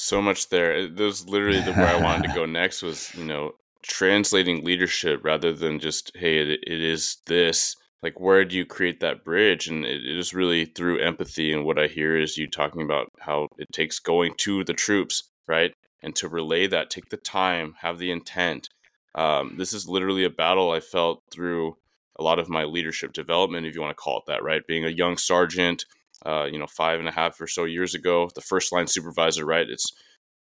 [0.00, 0.88] so much there.
[0.88, 5.20] That was literally the where I wanted to go next was, you know, translating leadership
[5.22, 7.76] rather than just, hey, it, it is this.
[8.02, 9.68] Like, where do you create that bridge?
[9.68, 11.52] And it, it is really through empathy.
[11.52, 15.28] And what I hear is you talking about how it takes going to the troops,
[15.46, 15.74] right?
[16.02, 18.68] And to relay that, take the time, have the intent.
[19.14, 21.76] Um, this is literally a battle I felt through
[22.18, 24.66] a lot of my leadership development, if you want to call it that, right?
[24.66, 25.84] Being a young sergeant,
[26.26, 29.44] uh, you know, five and a half or so years ago, the first line supervisor,
[29.44, 29.68] right?
[29.68, 29.92] It's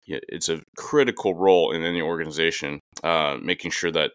[0.06, 4.12] it's a critical role in any organization, uh, making sure that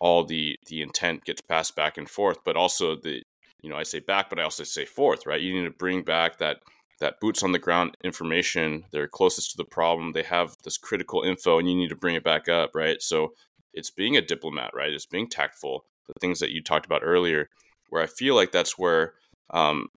[0.00, 3.22] all the the intent gets passed back and forth, but also the
[3.62, 5.40] you know I say back, but I also say forth, right?
[5.40, 6.58] You need to bring back that
[7.00, 8.84] that boots on the ground information.
[8.90, 10.12] They're closest to the problem.
[10.12, 13.00] They have this critical info, and you need to bring it back up, right?
[13.00, 13.32] So
[13.72, 14.92] it's being a diplomat, right?
[14.92, 15.84] It's being tactful.
[16.08, 17.48] The things that you talked about earlier,
[17.90, 19.14] where I feel like that's where
[19.50, 19.88] um,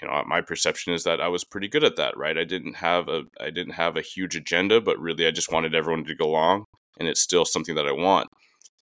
[0.00, 2.36] you know my perception is that I was pretty good at that right?
[2.36, 5.74] I didn't have a I didn't have a huge agenda but really I just wanted
[5.74, 6.64] everyone to go along
[6.98, 8.28] and it's still something that I want.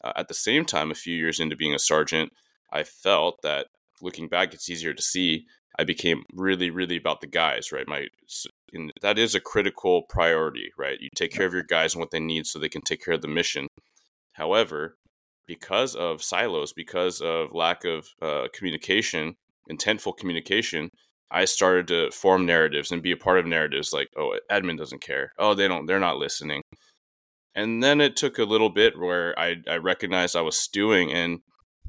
[0.04, 2.32] Uh, at the same time a few years into being a sergeant
[2.72, 3.68] I felt that
[4.00, 5.46] looking back it's easier to see
[5.78, 7.88] I became really really about the guys right?
[7.88, 8.09] My
[8.72, 11.00] and that is a critical priority right?
[11.00, 13.14] You take care of your guys and what they need so they can take care
[13.14, 13.68] of the mission.
[14.32, 14.96] However
[15.46, 19.36] because of silos because of lack of uh, communication
[19.70, 20.90] intentful communication,
[21.30, 25.02] I started to form narratives and be a part of narratives like, oh, admin doesn't
[25.02, 25.32] care.
[25.38, 26.62] Oh, they don't, they're not listening.
[27.54, 31.12] And then it took a little bit where I, I recognized I was stewing.
[31.12, 31.40] And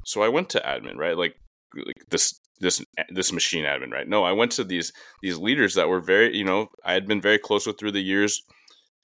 [0.04, 1.16] so I went to admin, right?
[1.16, 1.34] Like,
[1.76, 4.08] like this, this, this machine admin, right?
[4.08, 7.20] No, I went to these, these leaders that were very, you know, I had been
[7.20, 8.42] very close with through the years.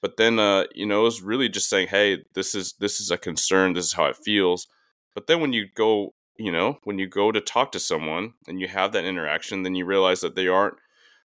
[0.01, 3.09] But then, uh, you know, it was really just saying, hey, this is, this is
[3.11, 3.73] a concern.
[3.73, 4.67] This is how it feels.
[5.13, 8.59] But then when you go you know when you go to talk to someone and
[8.59, 10.75] you have that interaction then you realize that they aren't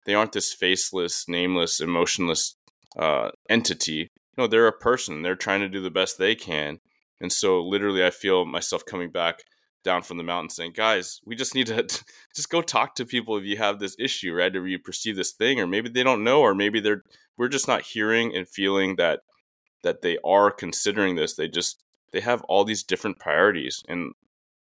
[0.04, 2.57] they aren't this faceless nameless emotionless
[2.96, 3.92] uh, entity.
[3.92, 5.22] You know they're a person.
[5.22, 6.80] They're trying to do the best they can.
[7.20, 9.42] And so literally i feel myself coming back
[9.84, 11.82] down from the mountain saying guys we just need to
[12.34, 14.54] just go talk to people if you have this issue right?
[14.54, 17.02] Or you perceive this thing or maybe they don't know or maybe they're
[17.36, 19.20] we're just not hearing and feeling that
[19.82, 21.34] that they are considering this.
[21.34, 21.82] They just
[22.12, 23.82] they have all these different priorities.
[23.88, 24.12] And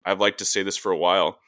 [0.06, 1.40] I've liked to say this for a while.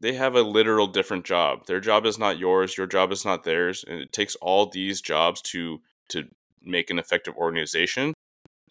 [0.00, 1.66] They have a literal different job.
[1.66, 2.76] Their job is not yours.
[2.76, 3.84] Your job is not theirs.
[3.86, 5.80] And it takes all these jobs to
[6.10, 6.24] to
[6.62, 8.14] make an effective organization.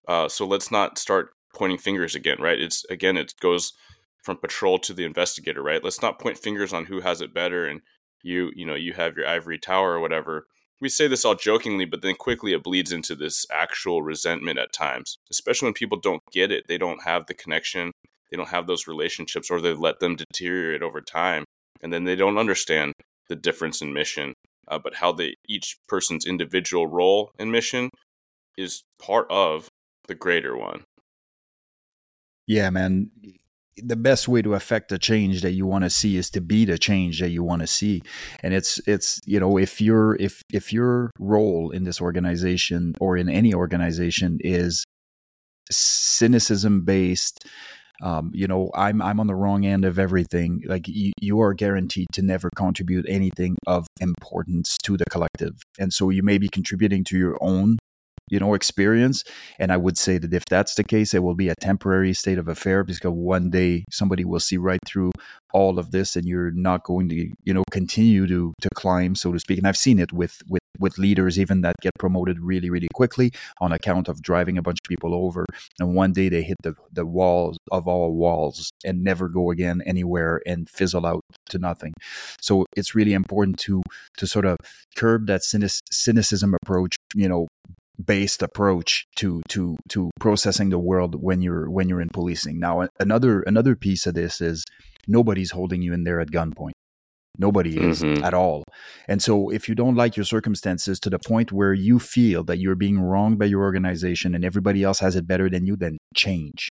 [0.07, 2.59] Uh, so let's not start pointing fingers again, right?
[2.59, 3.73] It's again, it goes
[4.23, 5.83] from patrol to the investigator, right?
[5.83, 7.81] Let's not point fingers on who has it better and
[8.23, 10.47] you, you know, you have your ivory tower or whatever.
[10.81, 14.73] We say this all jokingly, but then quickly it bleeds into this actual resentment at
[14.73, 16.65] times, especially when people don't get it.
[16.67, 17.91] They don't have the connection,
[18.31, 21.45] they don't have those relationships, or they let them deteriorate over time.
[21.81, 22.93] And then they don't understand
[23.29, 24.33] the difference in mission,
[24.67, 27.89] uh, but how they each person's individual role and mission
[28.57, 29.69] is part of
[30.07, 30.83] the greater one.
[32.47, 33.11] Yeah, man.
[33.75, 36.65] The best way to affect the change that you want to see is to be
[36.65, 38.01] the change that you want to see.
[38.41, 43.17] And it's it's you know if your if if your role in this organization or
[43.17, 44.83] in any organization is
[45.69, 47.45] cynicism based
[48.01, 50.61] um, you know i'm i'm on the wrong end of everything.
[50.65, 55.61] Like you, you are guaranteed to never contribute anything of importance to the collective.
[55.79, 57.77] And so you may be contributing to your own
[58.29, 59.23] you know experience.
[59.59, 62.37] And i would say that if that's the case it will be a temporary state
[62.37, 65.11] of affair because one day somebody will see right through
[65.53, 69.31] all of this and you're not going to you know continue to to climb so
[69.31, 69.57] to speak.
[69.57, 73.31] And i've seen it with with with leaders even that get promoted really really quickly
[73.59, 75.45] on account of driving a bunch of people over
[75.79, 79.81] and one day they hit the the walls of all walls and never go again
[79.85, 81.93] anywhere and fizzle out to nothing
[82.41, 83.81] so it's really important to
[84.17, 84.57] to sort of
[84.95, 87.47] curb that cynicism approach you know
[88.03, 92.59] based approach to to to processing the world when you're when you're in policing.
[92.59, 94.63] Now another another piece of this is
[95.07, 96.73] nobody's holding you in there at gunpoint.
[97.37, 98.23] Nobody is mm-hmm.
[98.23, 98.63] at all.
[99.07, 102.57] And so if you don't like your circumstances to the point where you feel that
[102.57, 105.97] you're being wronged by your organization and everybody else has it better than you, then
[106.15, 106.69] change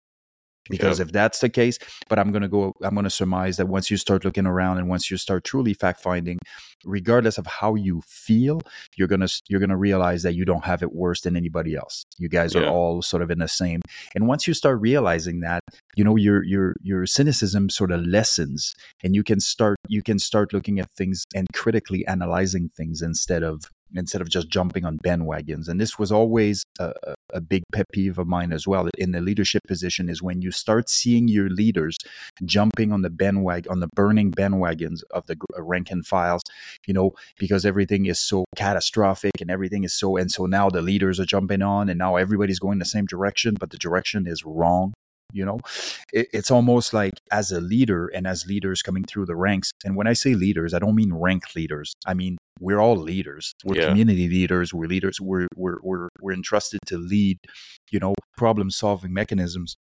[0.69, 1.07] because yep.
[1.07, 1.77] if that's the case
[2.09, 4.77] but i'm going to go i'm going to surmise that once you start looking around
[4.77, 6.37] and once you start truly fact finding
[6.83, 8.61] regardless of how you feel
[8.95, 11.75] you're going to you're going to realize that you don't have it worse than anybody
[11.75, 12.61] else you guys yeah.
[12.61, 13.81] are all sort of in the same
[14.13, 15.61] and once you start realizing that
[15.95, 20.19] you know your your your cynicism sort of lessens and you can start you can
[20.19, 24.97] start looking at things and critically analyzing things instead of instead of just jumping on
[24.99, 25.67] bandwagons.
[25.67, 26.93] And this was always a,
[27.33, 30.51] a, big pet peeve of mine as well in the leadership position is when you
[30.51, 31.97] start seeing your leaders
[32.43, 36.41] jumping on the bandwagon, on the burning bandwagons of the rank and files,
[36.87, 40.81] you know, because everything is so catastrophic and everything is so, and so now the
[40.81, 44.43] leaders are jumping on and now everybody's going the same direction, but the direction is
[44.45, 44.93] wrong
[45.33, 45.59] you know
[46.13, 49.95] it, it's almost like as a leader and as leaders coming through the ranks and
[49.95, 53.53] when i say leaders i don't mean rank leaders i mean we're all leaders.
[53.63, 53.87] We're yeah.
[53.89, 54.73] community leaders.
[54.73, 55.19] We're leaders.
[55.19, 57.39] We're, we're we're we're entrusted to lead
[57.91, 59.75] you know problem solving mechanisms.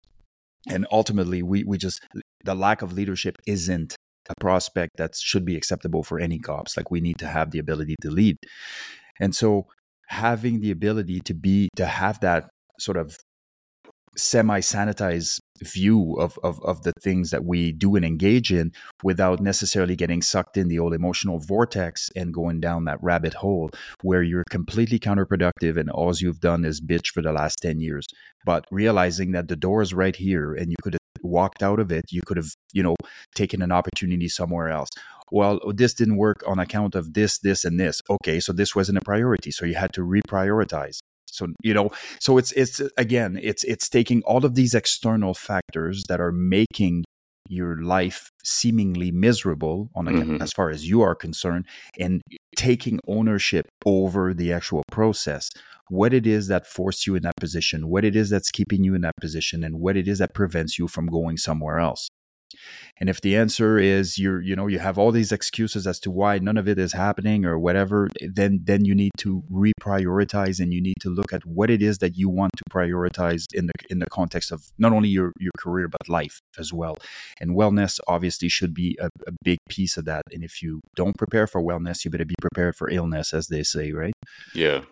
[0.68, 2.00] And ultimately we we just
[2.44, 3.96] the lack of leadership isn't
[4.28, 6.76] a prospect that should be acceptable for any cops.
[6.76, 8.38] Like we need to have the ability to lead.
[9.20, 9.66] And so
[10.08, 12.48] having the ability to be to have that
[12.78, 13.18] sort of
[14.16, 19.94] semi-sanitized view of, of of the things that we do and engage in without necessarily
[19.94, 23.70] getting sucked in the old emotional vortex and going down that rabbit hole
[24.02, 28.06] where you're completely counterproductive and all you've done is bitch for the last 10 years.
[28.44, 31.90] But realizing that the door is right here and you could have walked out of
[31.90, 32.96] it you could have you know
[33.34, 34.90] taken an opportunity somewhere else.
[35.30, 38.02] Well this didn't work on account of this this and this.
[38.10, 42.38] Okay so this wasn't a priority so you had to reprioritize so you know so
[42.38, 47.04] it's it's again it's it's taking all of these external factors that are making
[47.48, 50.42] your life seemingly miserable on a, mm-hmm.
[50.42, 51.66] as far as you are concerned
[51.98, 52.22] and
[52.56, 55.50] taking ownership over the actual process
[55.90, 58.94] what it is that forced you in that position what it is that's keeping you
[58.94, 62.08] in that position and what it is that prevents you from going somewhere else
[63.00, 66.10] and if the answer is you're, you know, you have all these excuses as to
[66.10, 70.72] why none of it is happening or whatever, then then you need to reprioritize and
[70.72, 73.72] you need to look at what it is that you want to prioritize in the
[73.90, 76.96] in the context of not only your your career but life as well.
[77.40, 80.22] And wellness obviously should be a, a big piece of that.
[80.32, 83.62] And if you don't prepare for wellness, you better be prepared for illness, as they
[83.62, 84.14] say, right?
[84.54, 84.82] Yeah.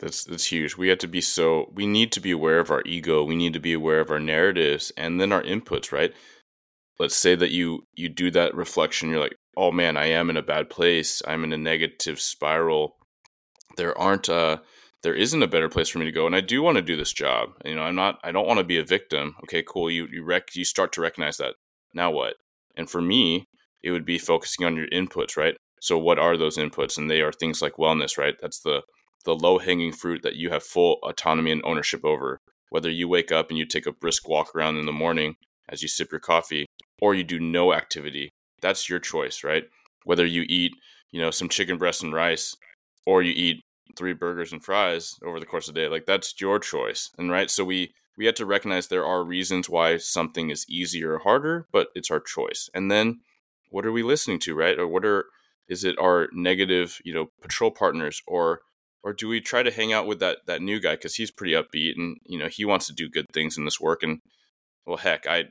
[0.00, 0.76] That's that's huge.
[0.76, 3.24] We have to be so we need to be aware of our ego.
[3.24, 6.12] We need to be aware of our narratives and then our inputs, right?
[6.98, 10.36] Let's say that you you do that reflection you're like oh man i am in
[10.36, 11.22] a bad place.
[11.26, 12.96] I'm in a negative spiral.
[13.76, 14.58] There aren't uh
[15.02, 16.96] there isn't a better place for me to go and i do want to do
[16.96, 17.50] this job.
[17.64, 19.34] You know i'm not i don't want to be a victim.
[19.44, 21.54] Okay cool you you rec you start to recognize that.
[21.94, 22.34] Now what?
[22.76, 23.46] And for me
[23.82, 25.56] it would be focusing on your inputs right?
[25.80, 26.98] So what are those inputs?
[26.98, 28.34] And they are things like wellness right?
[28.40, 28.82] That's the
[29.24, 32.40] the low hanging fruit that you have full autonomy and ownership over.
[32.70, 35.36] Whether you wake up and you take a brisk walk around in the morning
[35.68, 36.66] as you sip your coffee
[37.00, 38.30] or you do no activity.
[38.60, 39.64] That's your choice, right?
[40.04, 40.72] Whether you eat,
[41.10, 42.56] you know, some chicken breast and rice
[43.06, 43.62] or you eat
[43.96, 47.10] three burgers and fries over the course of the day, like that's your choice.
[47.18, 51.14] And right, so we we have to recognize there are reasons why something is easier
[51.14, 52.68] or harder, but it's our choice.
[52.74, 53.20] And then
[53.70, 54.78] what are we listening to, right?
[54.78, 55.26] Or what are
[55.68, 58.60] is it our negative, you know, patrol partners or
[59.02, 61.52] or do we try to hang out with that that new guy because he's pretty
[61.52, 64.18] upbeat and you know he wants to do good things in this work and
[64.86, 65.44] well heck i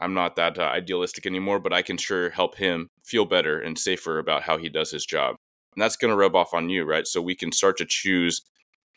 [0.00, 3.78] i'm not that uh, idealistic anymore but i can sure help him feel better and
[3.78, 5.36] safer about how he does his job.
[5.74, 7.06] And that's going to rub off on you right?
[7.06, 8.42] So we can start to choose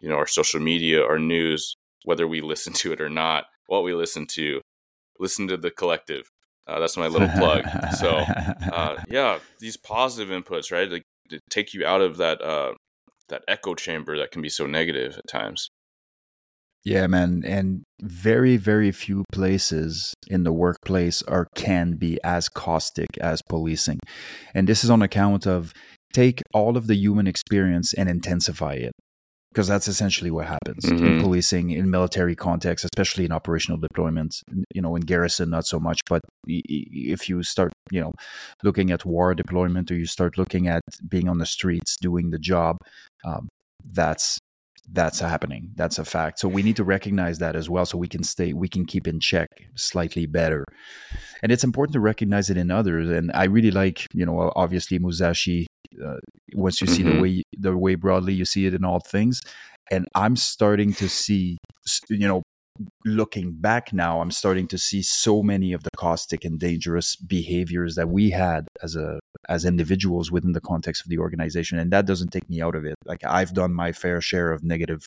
[0.01, 3.83] you know our social media our news whether we listen to it or not what
[3.83, 4.59] we listen to.
[5.19, 6.23] Listen to the collective.
[6.67, 7.63] Uh, that's my little plug.
[7.97, 8.09] So
[8.73, 10.91] uh, yeah these positive inputs right?
[10.91, 11.03] Like
[11.49, 12.73] take you out of that uh,
[13.29, 15.69] that echo chamber that can be so negative at times.
[16.83, 23.17] Yeah, man, and very very few places in the workplace are can be as caustic
[23.19, 23.99] as policing.
[24.55, 25.73] And this is on account of
[26.13, 28.93] take all of the human experience and intensify it
[29.51, 31.05] because that's essentially what happens mm-hmm.
[31.05, 34.41] in policing in military context especially in operational deployments
[34.73, 38.13] you know in garrison not so much but if you start you know
[38.63, 42.39] looking at war deployment or you start looking at being on the streets doing the
[42.39, 42.77] job
[43.25, 43.47] um,
[43.93, 44.37] that's
[44.91, 45.71] that's happening.
[45.75, 46.39] That's a fact.
[46.39, 49.07] So we need to recognize that as well so we can stay we can keep
[49.07, 50.65] in check slightly better.
[51.43, 54.99] And it's important to recognize it in others and i really like you know obviously
[54.99, 55.67] musashi
[56.03, 56.17] uh,
[56.53, 57.15] once you see mm-hmm.
[57.15, 59.41] the way the way broadly you see it in all things
[59.89, 61.57] and i'm starting to see
[62.09, 62.41] you know
[63.05, 67.95] looking back now i'm starting to see so many of the caustic and dangerous behaviors
[67.95, 69.19] that we had as a
[69.49, 72.85] as individuals within the context of the organization and that doesn't take me out of
[72.85, 72.95] it.
[73.05, 75.05] Like i've done my fair share of negative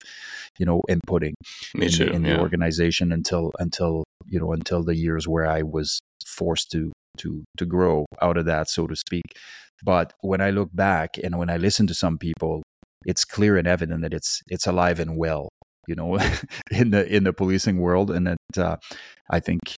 [0.58, 1.34] you know inputting
[1.74, 2.34] me in, too, in yeah.
[2.34, 7.44] the organization until until you know until the years where i was forced to to
[7.56, 9.24] to grow out of that so to speak.
[9.82, 12.62] But when I look back and when I listen to some people,
[13.04, 15.48] it's clear and evident that it's it's alive and well,
[15.88, 16.18] you know,
[16.70, 18.76] in the in the policing world, and that uh,
[19.30, 19.76] I think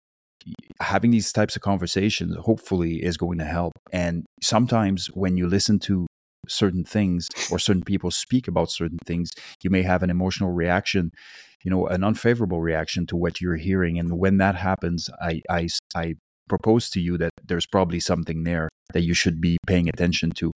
[0.80, 3.72] having these types of conversations hopefully is going to help.
[3.92, 6.06] And sometimes when you listen to
[6.48, 9.30] certain things or certain people speak about certain things,
[9.62, 11.10] you may have an emotional reaction,
[11.64, 13.98] you know, an unfavorable reaction to what you're hearing.
[13.98, 16.14] And when that happens, I I, I
[16.48, 20.52] propose to you that there's probably something there that you should be paying attention to.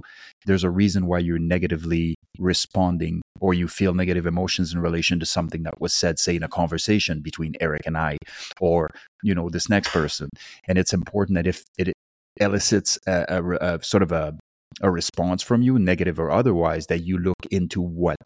[0.46, 5.26] There's a reason why you're negatively responding or you feel negative emotions in relation to
[5.26, 8.16] something that was said, say, in a conversation between Eric and I,
[8.60, 8.88] or,
[9.22, 10.28] you know, this next person.
[10.66, 11.92] And it's important that if it
[12.36, 14.36] elicits a, a, a sort of a,
[14.82, 18.16] a response from you, negative or otherwise, that you look into what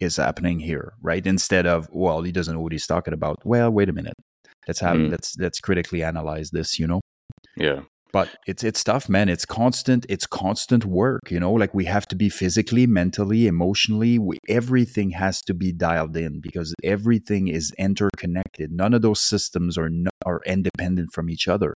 [0.00, 1.26] is happening here, right?
[1.26, 3.38] Instead of, well, he doesn't know what he's talking about.
[3.44, 4.14] Well, wait a minute.
[4.66, 5.10] Let's have mm.
[5.10, 7.00] let's let's critically analyze this, you know?
[7.56, 7.82] Yeah
[8.16, 12.06] but it's it's tough man it's constant it's constant work you know like we have
[12.06, 17.72] to be physically mentally emotionally we, everything has to be dialed in because everything is
[17.78, 19.90] interconnected none of those systems are
[20.24, 21.74] are independent from each other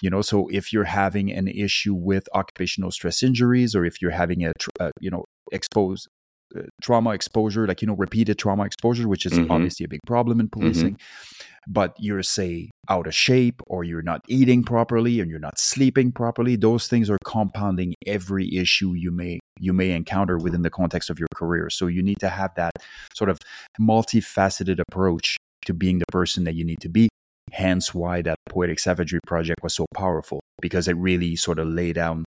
[0.00, 4.18] you know so if you're having an issue with occupational stress injuries or if you're
[4.22, 6.08] having a uh, you know exposed
[6.56, 9.50] uh, trauma exposure, like, you know, repeated trauma exposure, which is mm-hmm.
[9.50, 10.94] obviously a big problem in policing.
[10.94, 11.47] Mm-hmm.
[11.66, 16.12] But you're, say, out of shape or you're not eating properly and you're not sleeping
[16.12, 21.10] properly, those things are compounding every issue you may you may encounter within the context
[21.10, 21.68] of your career.
[21.70, 22.72] So you need to have that
[23.14, 23.38] sort of
[23.80, 25.36] multifaceted approach
[25.66, 27.08] to being the person that you need to be.
[27.52, 31.94] Hence why that poetic savagery project was so powerful because it really sort of laid
[31.94, 32.24] down,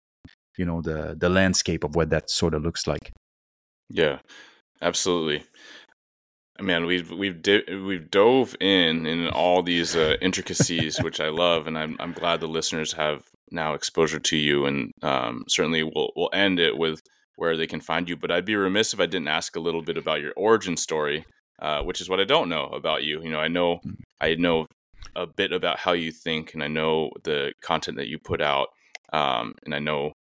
[0.57, 3.12] you know, the the landscape of what that sort of looks like.
[3.91, 4.18] Yeah,
[4.83, 5.45] absolutely.
[6.61, 11.66] Man, we've we've di- we've dove in in all these uh, intricacies, which I love,
[11.66, 16.12] and I'm I'm glad the listeners have now exposure to you, and um, certainly we'll
[16.14, 17.02] we'll end it with
[17.36, 18.16] where they can find you.
[18.16, 21.24] But I'd be remiss if I didn't ask a little bit about your origin story,
[21.59, 23.20] uh, which is what I don't know about you.
[23.20, 23.96] You know, I know mm.
[24.20, 24.66] I know
[25.16, 28.68] a bit about how you think, and I know the content that you put out,
[29.12, 30.12] um, and I know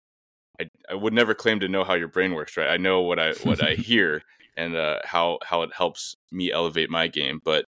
[0.59, 2.71] I, I would never claim to know how your brain works, right?
[2.71, 4.23] I know what I what I hear
[4.57, 7.41] and uh, how how it helps me elevate my game.
[7.45, 7.67] But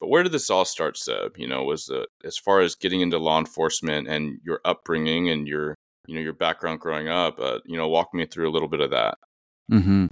[0.00, 1.36] but where did this all start, Seb?
[1.36, 5.46] You know, was the as far as getting into law enforcement and your upbringing and
[5.46, 5.74] your
[6.06, 7.38] you know your background growing up.
[7.40, 9.18] Uh, you know, walk me through a little bit of that.
[9.70, 10.06] Mm-hmm.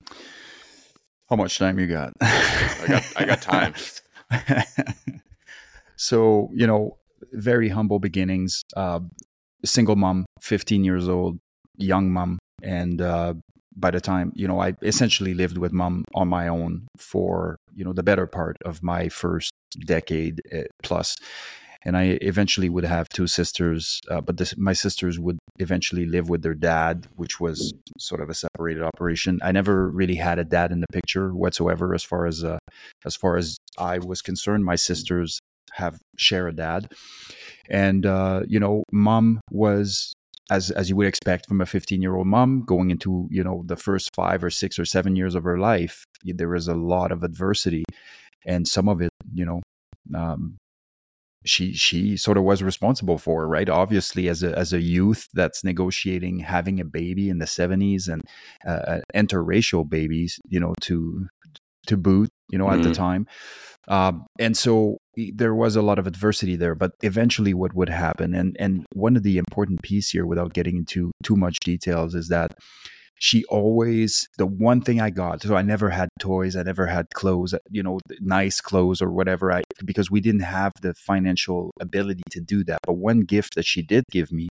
[1.30, 2.12] How much time you got?
[2.20, 3.74] I got I got time.
[5.96, 6.98] so you know,
[7.32, 8.62] very humble beginnings.
[8.76, 9.00] Uh,
[9.64, 11.38] single mom, 15 years old,
[11.76, 13.34] young mom, and uh,
[13.76, 17.84] by the time you know, I essentially lived with mom on my own for you
[17.84, 19.52] know the better part of my first
[19.86, 20.64] decade eh,
[21.84, 26.30] and I eventually would have two sisters, uh, but this, my sisters would eventually live
[26.30, 29.38] with their dad, which was sort of a separated operation.
[29.42, 32.58] I never really had a dad in the picture whatsoever, as far as uh,
[33.04, 34.64] as far as I was concerned.
[34.64, 35.38] My sisters
[35.72, 36.90] have share a dad,
[37.68, 40.14] and uh, you know, mom was
[40.50, 43.62] as as you would expect from a 15 year old mom going into you know
[43.66, 47.12] the first five or six or seven years of her life there was a lot
[47.12, 47.84] of adversity.
[48.46, 49.62] And some of it you know
[50.14, 50.58] um,
[51.46, 53.68] she she sort of was responsible for right?
[53.68, 58.22] Obviously as a as a youth that's negotiating having a baby in the 70s and
[58.66, 61.26] uh, uh, interracial babies you know to
[61.86, 62.80] to boot you know mm-hmm.
[62.80, 63.02] at the mm-hmm.
[63.02, 63.26] time
[63.86, 64.96] um, and so
[65.34, 69.16] there was a lot of adversity there but eventually what would happen and and one
[69.16, 72.54] of the important piece here without getting into too much details is that
[73.16, 75.42] she always the one thing I got.
[75.42, 79.52] So I never had toys, I never had clothes, you know, nice clothes or whatever.
[79.52, 82.80] I because we didn't have the financial ability to do that.
[82.84, 84.48] But one gift that she did give me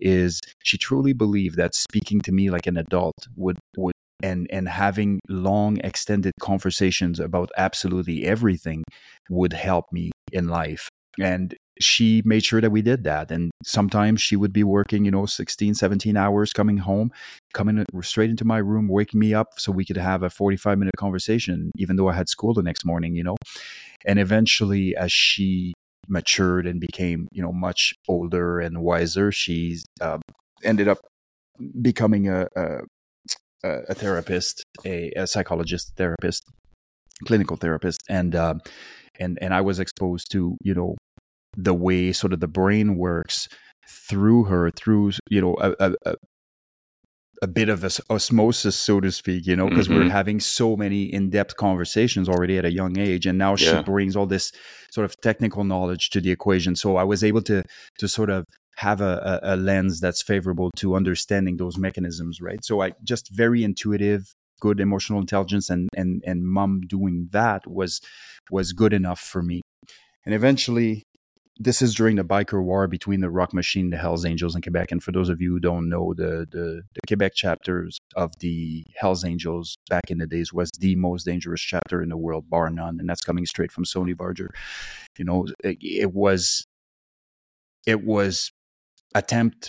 [0.00, 4.68] is she truly believed that speaking to me like an adult would would and and
[4.68, 8.84] having long extended conversations about absolutely everything
[9.28, 10.88] would help me in life
[11.20, 13.30] and she made sure that we did that.
[13.30, 17.10] And sometimes she would be working, you know, 16, 17 hours coming home,
[17.54, 20.96] coming straight into my room, waking me up so we could have a 45 minute
[20.96, 23.36] conversation, even though I had school the next morning, you know.
[24.04, 25.72] And eventually, as she
[26.08, 30.18] matured and became, you know, much older and wiser, she uh,
[30.62, 30.98] ended up
[31.80, 32.80] becoming a, a,
[33.62, 36.44] a therapist, a, a, psychologist, therapist,
[37.26, 38.02] clinical therapist.
[38.08, 38.54] And, uh,
[39.18, 40.96] and, and I was exposed to, you know,
[41.56, 43.48] the way sort of the brain works
[43.88, 46.14] through her, through you know a, a,
[47.42, 50.04] a bit of osmosis, so to speak, you know, because mm-hmm.
[50.04, 53.26] we're having so many in depth conversations already at a young age.
[53.26, 53.78] And now yeah.
[53.78, 54.52] she brings all this
[54.90, 56.76] sort of technical knowledge to the equation.
[56.76, 57.62] So I was able to,
[57.98, 58.44] to sort of
[58.80, 62.64] have a, a, lens that's favorable to understanding those mechanisms, right?
[62.64, 68.00] So I just very intuitive, good emotional intelligence and, and, and mom doing that was,
[68.50, 69.60] was good enough for me.
[70.24, 71.02] And eventually
[71.58, 74.92] this is during the biker war between the Rock Machine, the Hells Angels and Quebec.
[74.92, 78.82] And for those of you who don't know, the, the, the Quebec chapters of the
[78.96, 82.70] Hells Angels back in the days was the most dangerous chapter in the world, bar
[82.70, 82.96] none.
[82.98, 84.48] And that's coming straight from Sonny Barger.
[85.18, 86.64] You know, it, it was
[87.86, 88.52] it was
[89.14, 89.68] attempt,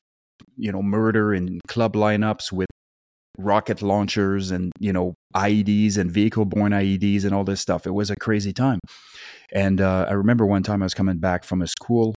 [0.56, 2.68] you know, murder in club lineups with
[3.38, 7.88] rocket launchers and you know IEDs and vehicle borne IEDs and all this stuff.
[7.88, 8.80] It was a crazy time.
[9.54, 12.16] And uh, I remember one time I was coming back from a school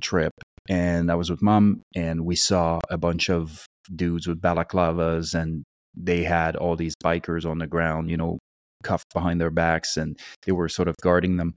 [0.00, 0.32] trip
[0.68, 5.64] and I was with mom and we saw a bunch of dudes with balaclavas and
[5.94, 8.38] they had all these bikers on the ground, you know,
[8.82, 11.54] cuffed behind their backs and they were sort of guarding them.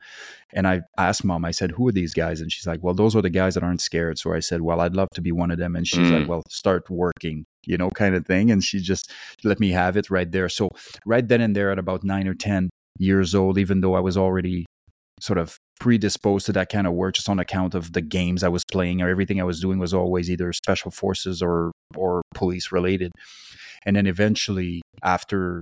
[0.54, 2.42] And I asked mom, I said, Who are these guys?
[2.42, 4.18] And she's like, Well, those are the guys that aren't scared.
[4.20, 5.76] So I said, Well, I'd love to be one of them.
[5.76, 6.20] And she's mm.
[6.20, 8.52] like, Well, start working, you know, kind of thing.
[8.52, 9.12] And she just
[9.44, 10.50] let me have it right there.
[10.50, 10.70] So
[11.06, 14.18] right then and there at about nine or 10 years old, even though I was
[14.18, 14.66] already
[15.20, 18.50] sort of predisposed to that kind of work just on account of the games I
[18.50, 22.72] was playing or everything I was doing was always either special forces or or police
[22.72, 23.12] related.
[23.86, 25.62] And then eventually after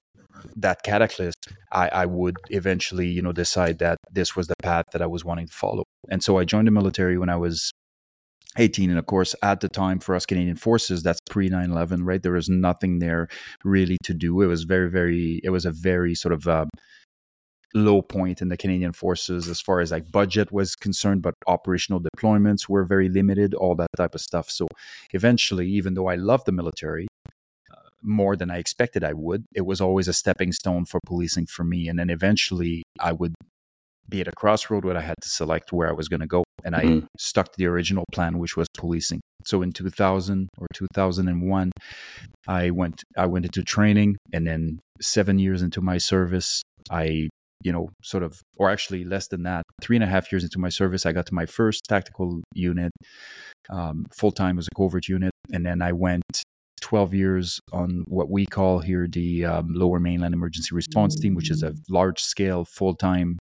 [0.55, 1.33] that cataclysm,
[1.71, 5.25] I, I would eventually, you know, decide that this was the path that I was
[5.25, 5.83] wanting to follow.
[6.09, 7.71] And so I joined the military when I was
[8.57, 12.21] 18 and of course at the time for us canadian forces that's pre 9-11 right?
[12.21, 13.27] There was nothing there
[13.63, 14.41] really to do.
[14.41, 16.65] It was very very it was a very sort of uh,
[17.73, 21.99] low point in the canadian forces as far as like budget was concerned but operational
[21.99, 24.51] deployments were very limited all that type of stuff.
[24.51, 24.67] So
[25.13, 27.07] eventually even though i loved the military
[28.03, 29.45] more than I expected I would.
[29.55, 31.87] It was always a stepping stone for policing for me.
[31.87, 33.33] And then eventually I would
[34.09, 36.43] be at a crossroad where I had to select where I was going to go.
[36.63, 37.05] And mm-hmm.
[37.05, 39.21] I stuck to the original plan, which was policing.
[39.45, 41.71] So in 2000 or 2001,
[42.47, 47.29] I went, I went into training and then seven years into my service, I,
[47.63, 50.59] you know, sort of, or actually less than that, three and a half years into
[50.59, 52.91] my service, I got to my first tactical unit,
[53.69, 55.31] um, full time as a covert unit.
[55.51, 56.43] And then I went
[56.83, 61.49] 12 years on what we call here the um, Lower Mainland Emergency Response Team, which
[61.49, 63.39] is a large scale, full time,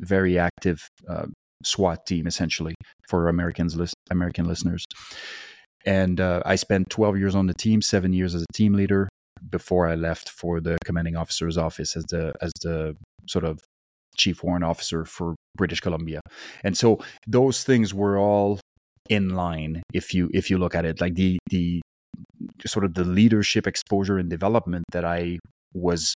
[0.00, 1.26] very active uh,
[1.64, 2.74] SWAT team, essentially,
[3.08, 3.74] for Americans
[4.10, 4.84] American listeners.
[5.86, 9.08] And uh, I spent 12 years on the team, seven years as a team leader
[9.50, 13.60] before I left for the commanding officer's office as the as the sort of
[14.16, 16.20] chief warrant officer for British Columbia.
[16.62, 18.60] And so those things were all
[19.08, 21.80] in line if you if you look at it like the the
[22.66, 25.38] sort of the leadership exposure and development that I
[25.72, 26.14] was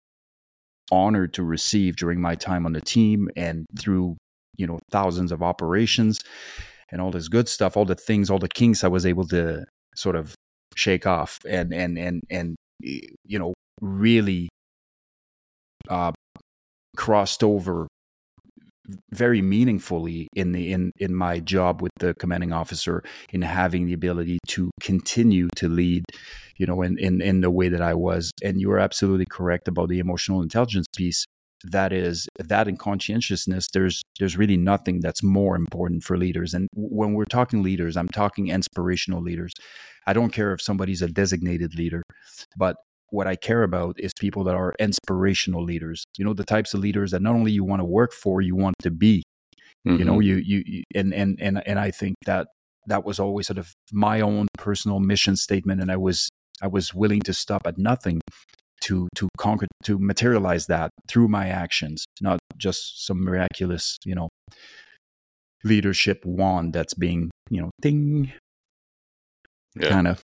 [0.90, 4.16] honored to receive during my time on the team and through
[4.56, 6.20] you know thousands of operations
[6.90, 9.64] and all this good stuff, all the things, all the kinks I was able to
[9.94, 10.34] sort of
[10.76, 14.48] shake off and and and and you know really
[15.88, 16.12] uh,
[16.96, 17.86] crossed over
[19.10, 23.92] very meaningfully in the in in my job with the commanding officer in having the
[23.92, 26.04] ability to continue to lead
[26.56, 28.30] you know in in in the way that I was.
[28.42, 31.24] And you are absolutely correct about the emotional intelligence piece.
[31.64, 36.54] That is that in conscientiousness there's there's really nothing that's more important for leaders.
[36.54, 39.52] And when we're talking leaders i'm talking inspirational leaders.
[40.08, 42.02] I don't care if somebody's a designated leader
[42.56, 42.76] but
[43.10, 46.04] what I care about is people that are inspirational leaders.
[46.18, 48.56] You know, the types of leaders that not only you want to work for, you
[48.56, 49.22] want to be.
[49.86, 49.98] Mm-hmm.
[49.98, 50.22] You know, mm-hmm.
[50.22, 52.48] you, you you and and and and I think that
[52.86, 56.28] that was always sort of my own personal mission statement, and I was
[56.60, 58.20] I was willing to stop at nothing
[58.82, 64.28] to to conquer to materialize that through my actions, not just some miraculous, you know,
[65.64, 68.32] leadership wand that's being you know ding
[69.78, 69.88] yeah.
[69.88, 70.22] kind of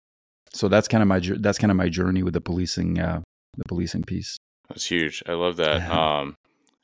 [0.53, 3.21] so that's kind of my that's kind of my journey with the policing uh,
[3.57, 4.37] the policing piece.
[4.69, 5.23] That's huge.
[5.27, 5.89] I love that.
[5.89, 6.35] Um,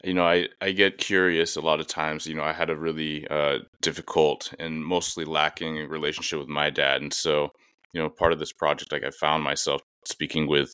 [0.04, 2.28] you know, I I get curious a lot of times.
[2.28, 7.02] You know, I had a really uh, difficult and mostly lacking relationship with my dad,
[7.02, 7.52] and so
[7.94, 10.74] you know, part of this project, like I found myself speaking with.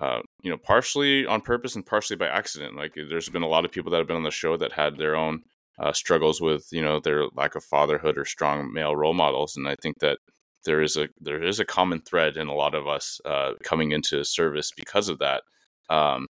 [0.00, 2.74] Uh, you know, partially on purpose and partially by accident.
[2.74, 4.98] Like, there's been a lot of people that have been on the show that had
[4.98, 5.42] their own
[5.78, 9.68] uh, struggles with, you know, their lack of fatherhood or strong male role models, and
[9.68, 10.18] I think that
[10.64, 13.92] there is a there is a common thread in a lot of us uh, coming
[13.92, 15.42] into service because of that.
[15.90, 16.26] Um,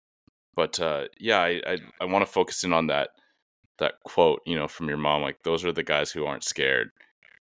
[0.54, 3.10] but uh, yeah, I I, I want to focus in on that
[3.78, 5.22] that quote, you know, from your mom.
[5.22, 6.90] Like those are the guys who aren't scared,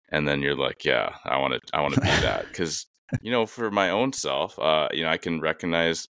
[0.09, 2.86] and then you're like, yeah, I want to I want to be that because
[3.21, 6.07] you know, for my own self, uh, you know, I can recognize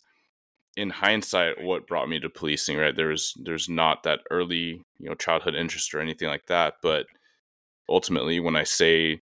[0.75, 2.77] in hindsight what brought me to policing.
[2.77, 7.05] Right, there's there's not that early you know childhood interest or anything like that, but
[7.89, 9.21] ultimately when I say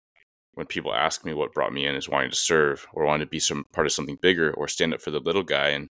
[0.53, 3.29] when people ask me what brought me in is wanting to serve or wanting to
[3.29, 5.89] be some part of something bigger or stand up for the little guy and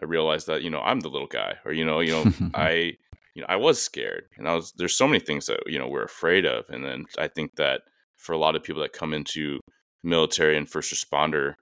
[0.00, 2.92] i realized that you know i'm the little guy or you know you know i
[3.34, 5.88] you know i was scared and i was there's so many things that you know
[5.88, 7.82] we're afraid of and then i think that
[8.16, 9.60] for a lot of people that come into
[10.02, 11.54] military and first responder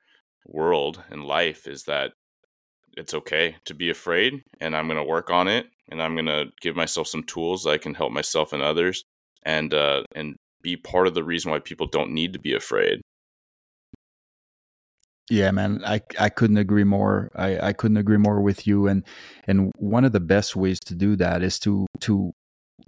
[0.47, 2.13] world and life is that
[2.97, 6.27] it's okay to be afraid and i'm going to work on it and i'm going
[6.27, 9.05] to give myself some tools that i can help myself and others
[9.45, 13.01] and uh and be part of the reason why people don't need to be afraid.
[15.31, 17.31] Yeah, man, I I couldn't agree more.
[17.35, 18.87] I, I couldn't agree more with you.
[18.87, 19.05] And
[19.47, 22.33] and one of the best ways to do that is to to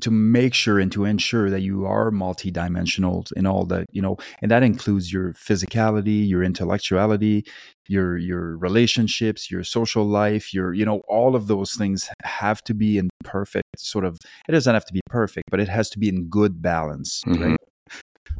[0.01, 4.17] to make sure and to ensure that you are multidimensional in all that you know
[4.41, 7.45] and that includes your physicality your intellectuality
[7.89, 12.73] your your relationships your social life your you know all of those things have to
[12.73, 14.19] be in perfect sort of
[14.49, 17.43] it doesn't have to be perfect but it has to be in good balance mm-hmm.
[17.43, 17.59] right
[18.31, 18.37] all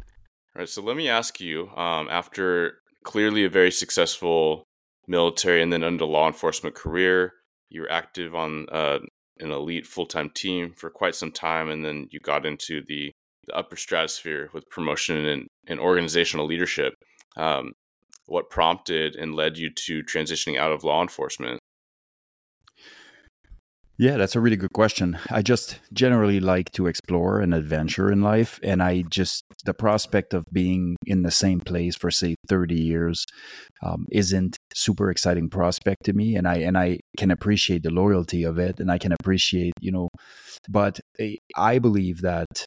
[0.55, 4.63] right so let me ask you um, after clearly a very successful
[5.07, 7.33] military and then under law enforcement career
[7.69, 8.99] you're active on uh,
[9.41, 13.11] an elite full time team for quite some time, and then you got into the,
[13.47, 16.93] the upper stratosphere with promotion and, and organizational leadership.
[17.37, 17.73] Um,
[18.25, 21.59] what prompted and led you to transitioning out of law enforcement?
[24.01, 25.19] Yeah, that's a really good question.
[25.29, 28.59] I just generally like to explore and adventure in life.
[28.63, 33.27] And I just, the prospect of being in the same place for, say, 30 years
[33.83, 36.35] um, isn't super exciting prospect to me.
[36.35, 38.79] And I, and I can appreciate the loyalty of it.
[38.79, 40.09] And I can appreciate, you know,
[40.67, 42.65] but eh, I believe that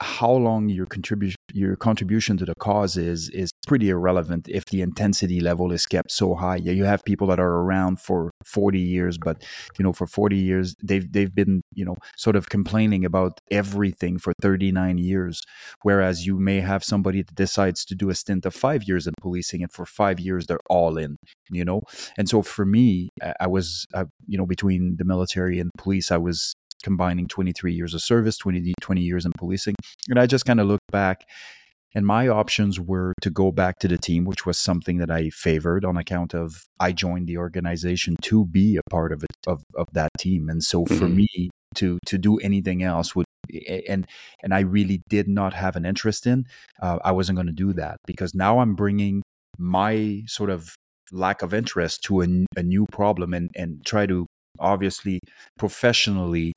[0.00, 4.82] how long your contribution your contribution to the cause is is pretty irrelevant if the
[4.82, 6.56] intensity level is kept so high.
[6.56, 9.42] Yeah, you have people that are around for 40 years, but
[9.78, 14.18] you know, for 40 years they've they've been, you know, sort of complaining about everything
[14.18, 15.42] for 39 years.
[15.82, 19.14] Whereas you may have somebody that decides to do a stint of five years in
[19.20, 21.16] policing and for five years they're all in,
[21.50, 21.82] you know?
[22.18, 26.16] And so for me, I was, I, you know, between the military and police, I
[26.16, 26.54] was
[26.84, 29.74] combining 23 years of service, 20, 20 years in policing.
[30.08, 31.24] And I just kind of looked back
[31.94, 35.30] and my options were to go back to the team, which was something that I
[35.30, 39.62] favored on account of I joined the organization to be a part of it of,
[39.76, 40.48] of that team.
[40.48, 41.16] And so for mm-hmm.
[41.16, 43.26] me to to do anything else would
[43.88, 44.06] and
[44.42, 46.46] and I really did not have an interest in.
[46.82, 49.22] Uh, I wasn't going to do that because now I'm bringing
[49.58, 50.74] my sort of
[51.12, 52.26] lack of interest to a,
[52.56, 54.26] a new problem and and try to
[54.58, 55.20] obviously
[55.58, 56.52] professionally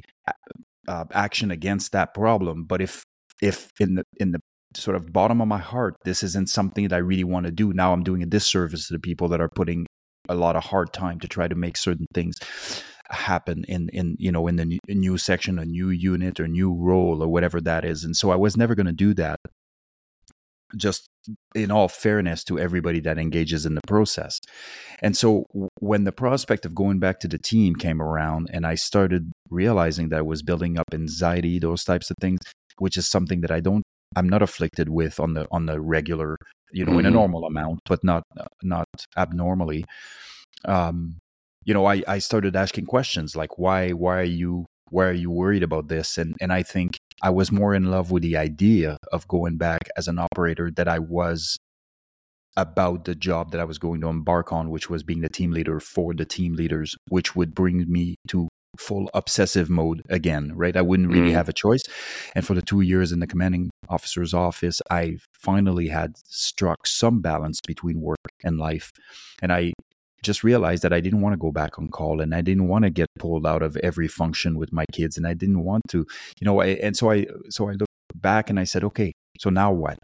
[0.88, 2.66] uh, action against that problem.
[2.66, 3.04] But if
[3.42, 4.40] if in the in the
[4.76, 7.74] sort of bottom of my heart, this isn't something that I really want to do.
[7.74, 9.86] Now I'm doing a disservice to the people that are putting
[10.30, 12.38] a lot of hard time to try to make certain things
[13.10, 17.24] happen in in you know in the new section a new unit or new role
[17.24, 19.40] or whatever that is and so i was never going to do that
[20.76, 21.10] just
[21.56, 24.40] in all fairness to everybody that engages in the process.
[25.02, 25.46] And so
[25.80, 30.10] when the prospect of going back to the team came around and I started realizing
[30.10, 32.40] that I was building up anxiety, those types of things,
[32.80, 33.84] which is something that I don't
[34.16, 36.38] I'm not afflicted with on the on the regular,
[36.72, 37.00] you know, mm-hmm.
[37.00, 37.18] in a mm-hmm.
[37.18, 38.24] normal amount, but not
[38.64, 38.88] not
[39.18, 39.86] abnormally.
[40.66, 41.18] Um,
[41.66, 45.32] you know, I I started asking questions like why why are you why are you
[45.32, 46.18] worried about this?
[46.18, 49.90] And and I think I was more in love with the idea of going back
[49.98, 51.58] as an operator that I was
[52.56, 55.52] about the job that I was going to embark on, which was being the team
[55.52, 58.48] leader for the team leaders, which would bring me to
[58.80, 60.76] full obsessive mode again, right?
[60.76, 61.36] I wouldn't really mm.
[61.36, 61.84] have a choice.
[62.36, 67.22] And for the two years in the commanding officer's office, I finally had struck some
[67.22, 68.92] balance between work and life.
[69.42, 69.74] And I
[70.24, 72.84] just realized that I didn't want to go back on call and I didn't want
[72.84, 76.06] to get pulled out of every function with my kids and I didn't want to,
[76.40, 79.50] you know, I, and so I so I looked back and I said, okay, so
[79.50, 80.00] now what?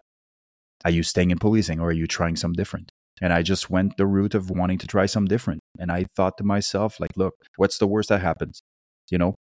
[0.86, 2.92] Are you staying in policing or are you trying some different?
[3.22, 5.62] And I just went the route of wanting to try some different.
[5.80, 8.62] And I thought to myself, like, look, what's the worst that happens?
[9.10, 9.36] You know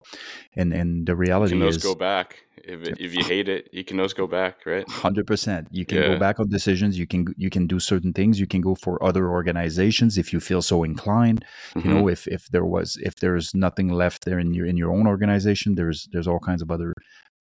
[0.55, 3.70] and and the reality you can is go back if it, if you hate it
[3.72, 6.07] you can always go back right 100% you can yeah.
[6.07, 9.03] go back on decisions you can you can do certain things you can go for
[9.03, 11.45] other organizations if you feel so inclined
[11.76, 11.88] mm-hmm.
[11.88, 14.91] you know if if there was if there's nothing left there in your in your
[14.91, 16.93] own organization there's there's all kinds of other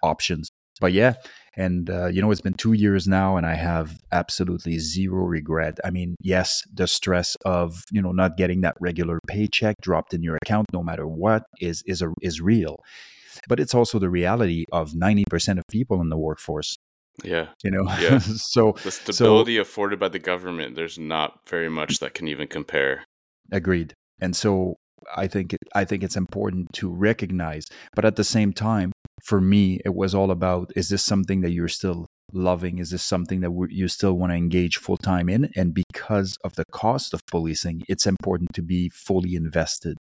[0.03, 0.51] options
[0.81, 1.15] but yeah
[1.57, 5.79] and uh, you know it's been two years now and i have absolutely zero regret.
[5.85, 10.23] I mean yes the stress of you know not getting that regular paycheck dropped in
[10.23, 12.77] your account no matter what is is a, is real.
[13.49, 16.77] But it's also the reality of 90% of people in the workforce.
[17.25, 17.49] Yeah.
[17.65, 17.85] You know?
[17.99, 18.19] Yeah.
[18.37, 22.47] So the stability so, afforded by the government there's not very much that can even
[22.49, 23.05] compare.
[23.51, 23.95] Agreed.
[24.21, 24.77] And so
[25.17, 28.93] i think i think it's important to recognize but at the same time
[29.23, 32.79] for me, it was all about is this something that you're still loving?
[32.79, 35.51] Is this something that you still want to engage full time in?
[35.57, 39.97] And because of the cost of policing, it's important to be fully invested.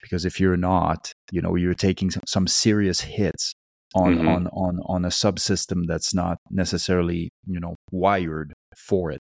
[0.00, 3.54] Because if you're not, you know, you're taking some serious hits
[3.94, 4.28] on mm-hmm.
[4.28, 9.20] on on on a subsystem that's not necessarily you know wired for it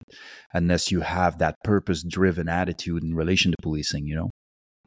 [0.55, 4.30] unless you have that purpose driven attitude in relation to policing you know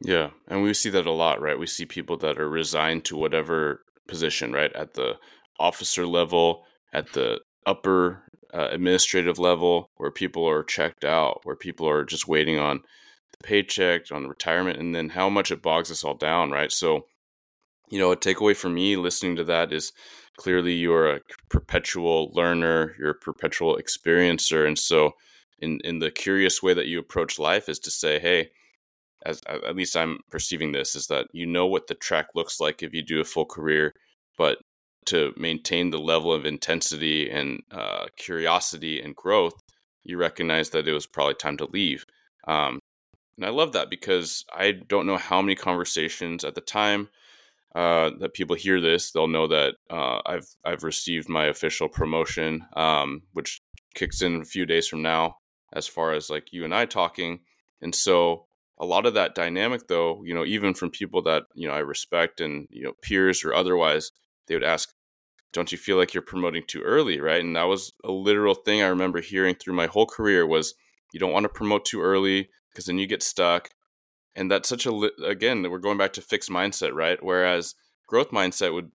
[0.04, 3.18] yeah and we see that a lot right we see people that are resigned to
[3.18, 4.74] whatever position, right?
[4.74, 5.18] At the
[5.60, 8.24] officer level, at the upper
[8.54, 12.82] uh, administrative level, where people are checked out, where people are just waiting on
[13.32, 16.72] the paycheck, on retirement, and then how much it bogs us all down, right?
[16.72, 17.08] So,
[17.90, 19.92] you know, a takeaway for me listening to that is
[20.38, 24.68] clearly you're a perpetual learner, you're a perpetual experiencer.
[24.68, 25.12] And so,
[25.60, 28.50] in, in the curious way that you approach life, is to say, hey,
[29.26, 32.84] as at least I'm perceiving this, is that you know what the track looks like
[32.84, 33.94] if you do a full career,
[34.38, 34.60] but
[35.06, 39.60] to maintain the level of intensity and uh, curiosity and growth,
[40.04, 42.06] you recognize that it was probably time to leave.
[42.48, 42.80] Um,
[43.38, 47.10] and I love that because I don't know how many conversations at the time
[47.76, 52.66] uh, that people hear this, they'll know that uh, I've I've received my official promotion,
[52.76, 53.62] um, which
[53.96, 55.38] kicks in a few days from now,
[55.74, 57.40] as far as like you and I talking.
[57.82, 58.46] And so
[58.80, 61.80] a lot of that dynamic though you know even from people that you know i
[61.80, 64.12] respect and you know peers or otherwise
[64.48, 64.94] they would ask
[65.54, 67.20] don't you feel like you're promoting too early?
[67.22, 67.40] Right?
[67.40, 70.74] And that was a literal thing i remember hearing through my whole career was
[71.14, 73.70] you don't want to promote too early because then you get stuck.
[74.36, 77.24] And that's such a again we're going back to fixed mindset right?
[77.24, 77.76] Whereas
[78.08, 78.92] growth mindset would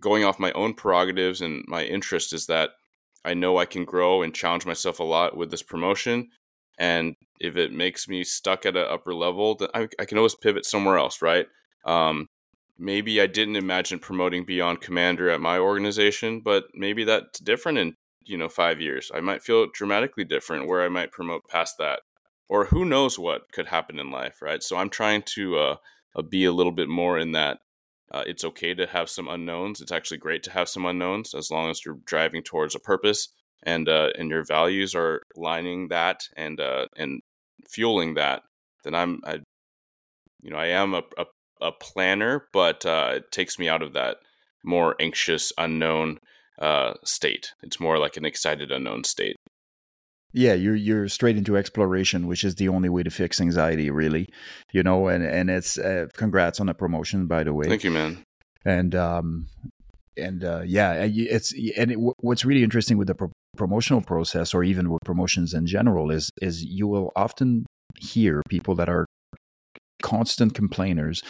[0.00, 2.70] going off my own prerogatives and my interest is that
[3.26, 6.30] i know i can grow and challenge myself a lot with this promotion
[6.78, 10.34] and if it makes me stuck at an upper level, then I, I can always
[10.34, 11.46] pivot somewhere else, right?
[11.84, 12.28] Um,
[12.78, 17.96] maybe I didn't imagine promoting beyond commander at my organization, but maybe that's different in
[18.24, 19.10] you know five years.
[19.14, 22.00] I might feel dramatically different where I might promote past that,
[22.48, 24.62] or who knows what could happen in life, right?
[24.62, 25.76] So I'm trying to uh,
[26.16, 27.58] uh, be a little bit more in that.
[28.10, 29.80] Uh, it's okay to have some unknowns.
[29.80, 33.28] It's actually great to have some unknowns as long as you're driving towards a purpose
[33.62, 37.20] and uh, and your values are lining that and uh, and
[37.68, 38.42] fueling that,
[38.84, 39.40] then I'm I,
[40.42, 41.24] you know I am a a,
[41.60, 44.18] a planner, but uh, it takes me out of that
[44.64, 46.18] more anxious, unknown
[46.60, 47.52] uh, state.
[47.62, 49.36] It's more like an excited, unknown state.
[50.32, 54.28] Yeah, you're you're straight into exploration, which is the only way to fix anxiety, really.
[54.72, 57.68] You know, and and it's uh, congrats on the promotion, by the way.
[57.68, 58.22] Thank you, man.
[58.64, 59.46] And um,
[60.16, 64.62] and uh, yeah, it's and it, what's really interesting with the pro- promotional process, or
[64.64, 67.66] even with promotions in general, is is you will often
[67.98, 69.06] hear people that are
[70.02, 71.22] constant complainers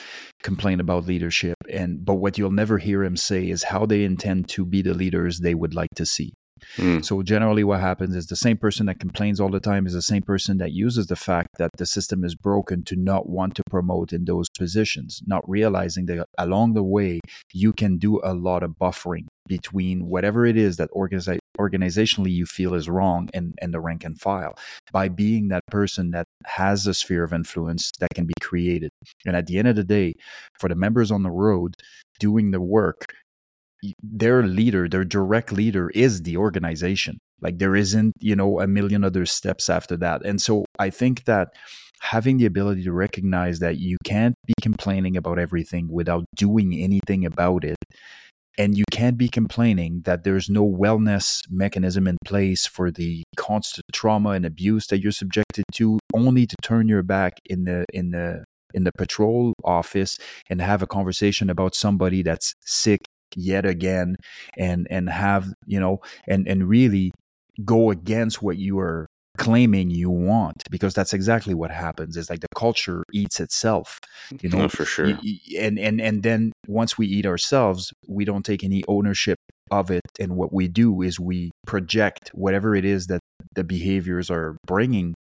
[0.42, 4.48] complain about leadership and but what you'll never hear them say is how they intend
[4.48, 6.32] to be the leaders they would like to see
[6.76, 7.04] Mm.
[7.04, 10.02] So generally, what happens is the same person that complains all the time is the
[10.02, 13.62] same person that uses the fact that the system is broken to not want to
[13.70, 17.20] promote in those positions, not realizing that along the way
[17.52, 22.46] you can do a lot of buffering between whatever it is that organiza- organizationally you
[22.46, 24.54] feel is wrong and, and the rank and file
[24.92, 28.90] by being that person that has a sphere of influence that can be created.
[29.24, 30.14] And at the end of the day,
[30.58, 31.74] for the members on the road
[32.18, 33.14] doing the work,
[34.02, 37.18] their leader, their direct leader is the organization.
[37.40, 40.24] Like there isn't, you know, a million other steps after that.
[40.24, 41.48] And so I think that
[42.00, 47.24] having the ability to recognize that you can't be complaining about everything without doing anything
[47.24, 47.76] about it.
[48.58, 53.84] And you can't be complaining that there's no wellness mechanism in place for the constant
[53.92, 58.12] trauma and abuse that you're subjected to, only to turn your back in the in
[58.12, 60.16] the in the patrol office
[60.48, 63.00] and have a conversation about somebody that's sick
[63.36, 64.16] yet again
[64.56, 67.12] and and have you know and and really
[67.64, 69.06] go against what you are
[69.36, 74.00] claiming you want because that's exactly what happens it's like the culture eats itself
[74.40, 74.60] you know?
[74.60, 75.18] No, for sure.
[75.58, 79.38] and and and then once we eat ourselves we don't take any ownership
[79.70, 83.20] of it and what we do is we project whatever it is that
[83.54, 85.14] the behaviors are bringing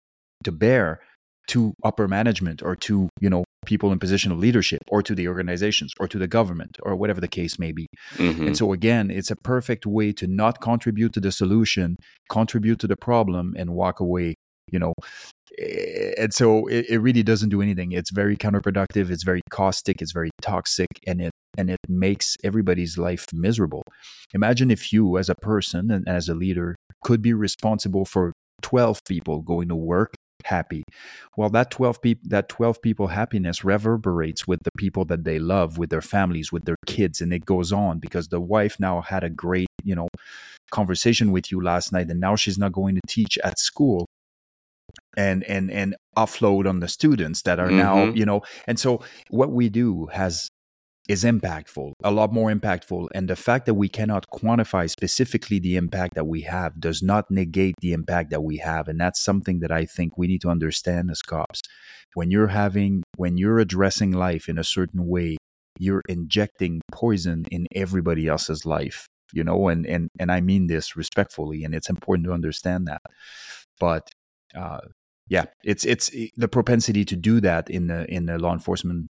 [0.44, 1.00] to bear
[1.48, 5.26] to upper management or to you know people in position of leadership or to the
[5.28, 7.86] organizations or to the government or whatever the case may be.
[8.16, 8.48] Mm-hmm.
[8.48, 11.96] and so again it's a perfect way to not contribute to the solution
[12.28, 14.34] contribute to the problem and walk away
[14.68, 14.94] you know.
[15.58, 17.92] Eh, and so it, it really doesn't do anything.
[17.92, 22.98] It's very counterproductive it's very caustic it's very toxic and it and it makes everybody's
[22.98, 23.82] life miserable.
[24.34, 28.32] Imagine if you as a person and as a leader could be responsible for
[28.62, 30.14] 12 people going to work
[30.46, 30.82] happy.
[31.36, 35.78] Well, that 12 people that 12 people happiness reverberates with the people that they love,
[35.78, 39.24] with their families, with their kids and it goes on because the wife now had
[39.24, 40.08] a great, you know,
[40.70, 44.06] conversation with you last night and now she's not going to teach at school
[45.16, 47.78] and and and offload on the students that are mm-hmm.
[47.78, 49.00] now you know and so
[49.30, 50.48] what we do has
[51.08, 53.08] is impactful, a lot more impactful.
[53.14, 57.30] And the fact that we cannot quantify specifically the impact that we have does not
[57.30, 58.88] negate the impact that we have.
[58.88, 61.62] And that's something that I think we need to understand as cops.
[62.14, 65.36] When you're having, when you're addressing life in a certain way,
[65.78, 70.96] you're injecting poison in everybody else's life, you know, and, and, and I mean this
[70.96, 73.02] respectfully, and it's important to understand that.
[73.78, 74.08] But,
[74.54, 74.80] uh,
[75.28, 79.08] yeah, it's it's the propensity to do that in the in the law enforcement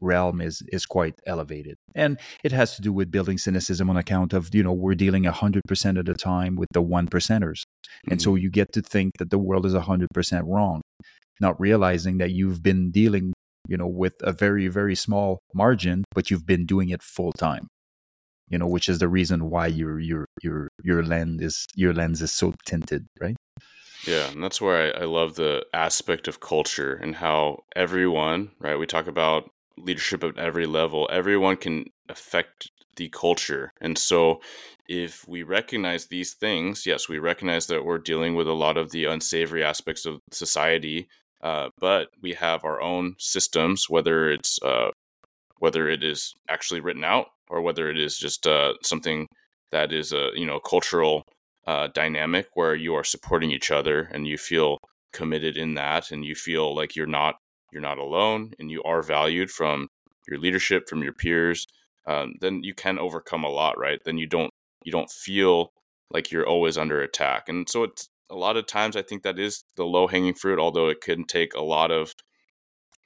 [0.00, 4.32] realm is is quite elevated and it has to do with building cynicism on account
[4.32, 8.12] of you know we're dealing 100% of the time with the one percenters mm-hmm.
[8.12, 8.42] and so mm-hmm.
[8.42, 10.06] you get to think that the world is 100%
[10.46, 10.80] wrong
[11.40, 13.32] not realizing that you've been dealing
[13.68, 17.68] you know with a very very small margin but you've been doing it full time
[18.48, 22.22] you know which is the reason why your your your your lens is your lens
[22.22, 23.36] is so tinted right
[24.06, 28.78] yeah, and that's where I, I, love the aspect of culture and how everyone, right?
[28.78, 29.50] We talk about
[29.84, 31.08] leadership at every level.
[31.10, 33.72] Everyone can affect the culture.
[33.80, 34.40] And so
[34.88, 38.90] if we recognize these things, yes, we recognize that we're dealing with a lot of
[38.90, 41.08] the unsavory aspects of society,
[41.42, 44.90] uh, but we have our own systems, whether it's uh,
[45.58, 49.26] whether it is actually written out or whether it is just uh, something
[49.70, 51.22] that is a you know cultural
[51.66, 54.78] uh, dynamic where you are supporting each other and you feel
[55.12, 57.36] committed in that and you feel like you're not
[57.72, 59.88] you're not alone and you are valued from
[60.28, 61.66] your leadership from your peers
[62.06, 64.00] um, then you can overcome a lot right?
[64.04, 64.50] Then you don't
[64.84, 65.72] you don't feel
[66.10, 69.38] like you're always under attack and so it's a lot of times i think that
[69.38, 72.14] is the low hanging fruit although it can take a lot of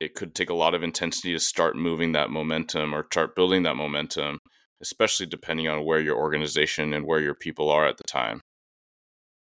[0.01, 3.63] it could take a lot of intensity to start moving that momentum or start building
[3.63, 4.39] that momentum
[4.81, 8.41] especially depending on where your organization and where your people are at the time.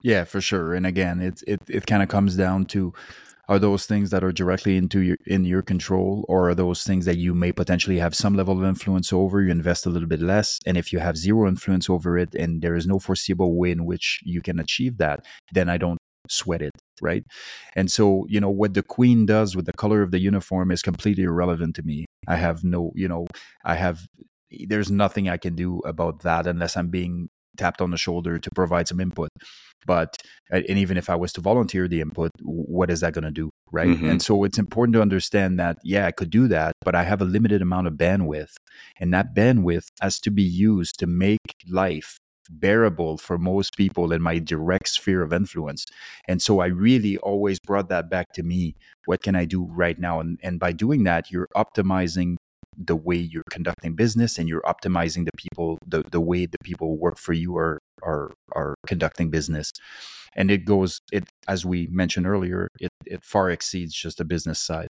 [0.01, 2.93] Yeah for sure and again it it, it kind of comes down to
[3.47, 7.05] are those things that are directly into your in your control or are those things
[7.05, 10.21] that you may potentially have some level of influence over you invest a little bit
[10.21, 13.71] less and if you have zero influence over it and there is no foreseeable way
[13.71, 15.97] in which you can achieve that then i don't
[16.29, 16.71] sweat it
[17.01, 17.23] right?
[17.75, 20.81] And so you know what the queen does with the color of the uniform is
[20.81, 22.05] completely irrelevant to me.
[22.27, 23.27] I have no you know
[23.63, 24.07] i have
[24.67, 28.49] there's nothing i can do about that unless i'm being tapped on the shoulder to
[28.55, 29.29] provide some input
[29.85, 30.15] but
[30.49, 33.49] and even if i was to volunteer the input what is that going to do
[33.71, 34.09] right mm-hmm.
[34.09, 37.21] and so it's important to understand that yeah i could do that but i have
[37.21, 38.53] a limited amount of bandwidth
[38.99, 41.39] and that bandwidth has to be used to make
[41.69, 42.17] life
[42.49, 45.85] bearable for most people in my direct sphere of influence.
[46.27, 48.75] And so I really always brought that back to me.
[49.05, 50.19] What can I do right now?
[50.19, 52.37] And, and by doing that, you're optimizing
[52.77, 56.97] the way you're conducting business and you're optimizing the people the, the way the people
[56.97, 59.71] work for you are are are conducting business.
[60.35, 64.59] And it goes it as we mentioned earlier it, it far exceeds just the business
[64.59, 64.87] side.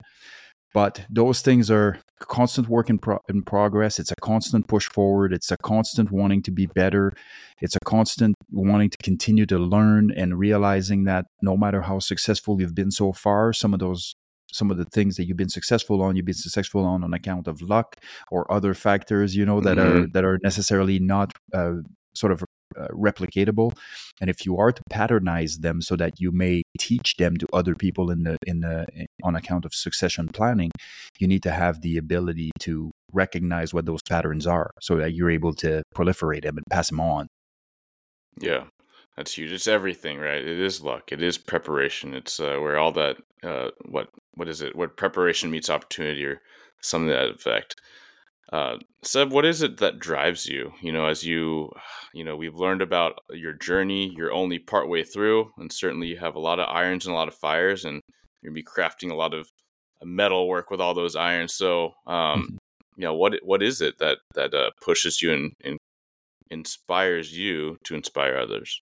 [0.74, 4.00] But those things are constant work in, pro- in progress.
[4.00, 5.32] It's a constant push forward.
[5.32, 7.14] It's a constant wanting to be better.
[7.62, 12.60] It's a constant wanting to continue to learn and realizing that no matter how successful
[12.60, 14.16] you've been so far some of those
[14.54, 17.48] some of the things that you've been successful on you've been successful on on account
[17.48, 17.98] of luck
[18.32, 20.04] or other factors you know that mm-hmm.
[20.04, 21.74] are that are necessarily not uh,
[22.14, 22.44] sort of
[22.78, 23.76] uh, replicatable.
[24.20, 27.76] And if you are to patternize them so that you may teach them to other
[27.76, 30.72] people in the in the in, on account of succession planning
[31.20, 35.30] you need to have the ability to recognize what those patterns are so that you're
[35.30, 37.28] able to proliferate them and pass them on.
[38.40, 38.64] Yeah
[39.18, 42.92] that's huge it's everything right it is luck it is preparation it's uh, where all
[42.92, 46.42] that uh, what what is it what preparation meets opportunity or
[46.82, 47.76] something to that effect
[48.52, 50.74] uh, Seb, what is it that drives you?
[50.80, 51.72] You know, as you,
[52.14, 54.14] you know, we've learned about your journey.
[54.16, 57.28] You're only partway through, and certainly you have a lot of irons and a lot
[57.28, 58.02] of fires, and
[58.42, 59.48] you're gonna be crafting a lot of
[60.04, 61.56] metal work with all those irons.
[61.56, 62.56] So, um, mm-hmm.
[62.98, 65.78] you know, what what is it that that uh, pushes you and, and
[66.52, 68.82] inspires you to inspire others?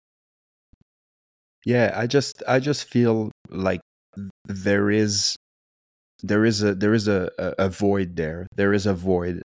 [1.65, 3.81] Yeah, I just I just feel like
[4.45, 5.35] there is
[6.22, 8.48] there is a there is a, a, void there.
[8.56, 9.41] There is a void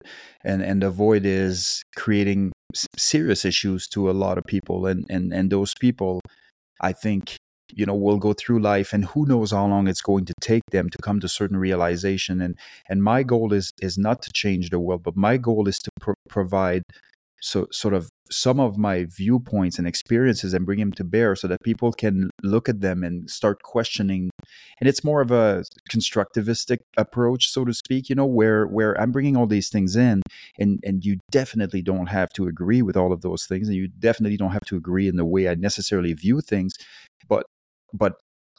[0.44, 2.52] and and the void is creating
[2.96, 6.20] serious issues to a lot of people and and and those people
[6.80, 7.36] i think
[7.72, 10.62] you know will go through life and who knows how long it's going to take
[10.72, 12.56] them to come to certain realization and
[12.88, 15.90] and my goal is is not to change the world but my goal is to
[16.00, 16.82] pro- provide
[17.40, 21.46] so sort of some of my viewpoints and experiences and bring them to bear so
[21.48, 24.30] that people can look at them and start questioning.
[24.80, 29.12] And it's more of a constructivistic approach so to speak you know where where i'm
[29.12, 30.22] bringing all these things in
[30.58, 33.88] and and you definitely don't have to agree with all of those things and you
[33.88, 36.74] definitely don't have to agree in the way i necessarily view things.
[37.28, 37.46] But
[37.92, 38.14] but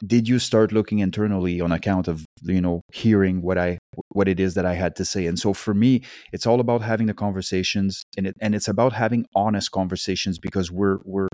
[0.06, 3.77] did you start looking internally on account of you know hearing what i
[4.10, 5.26] what it is that i had to say.
[5.26, 6.02] And so for me
[6.32, 10.70] it's all about having the conversations and it and it's about having honest conversations because
[10.70, 11.28] we're we're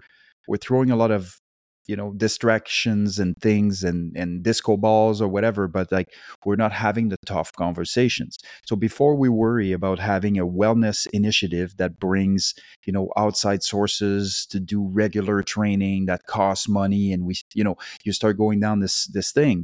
[0.48, 1.38] we're throwing a lot of
[1.86, 6.08] you know distractions and things and and disco balls or whatever but like
[6.44, 8.38] we're not having the tough conversations.
[8.66, 12.54] So before we worry about having a wellness initiative that brings
[12.86, 17.76] you know outside sources to do regular training that costs money and we you know
[18.04, 19.62] you start going down this this thing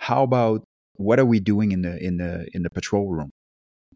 [0.00, 0.64] how about
[1.00, 3.30] what are we doing in the in the in the patrol room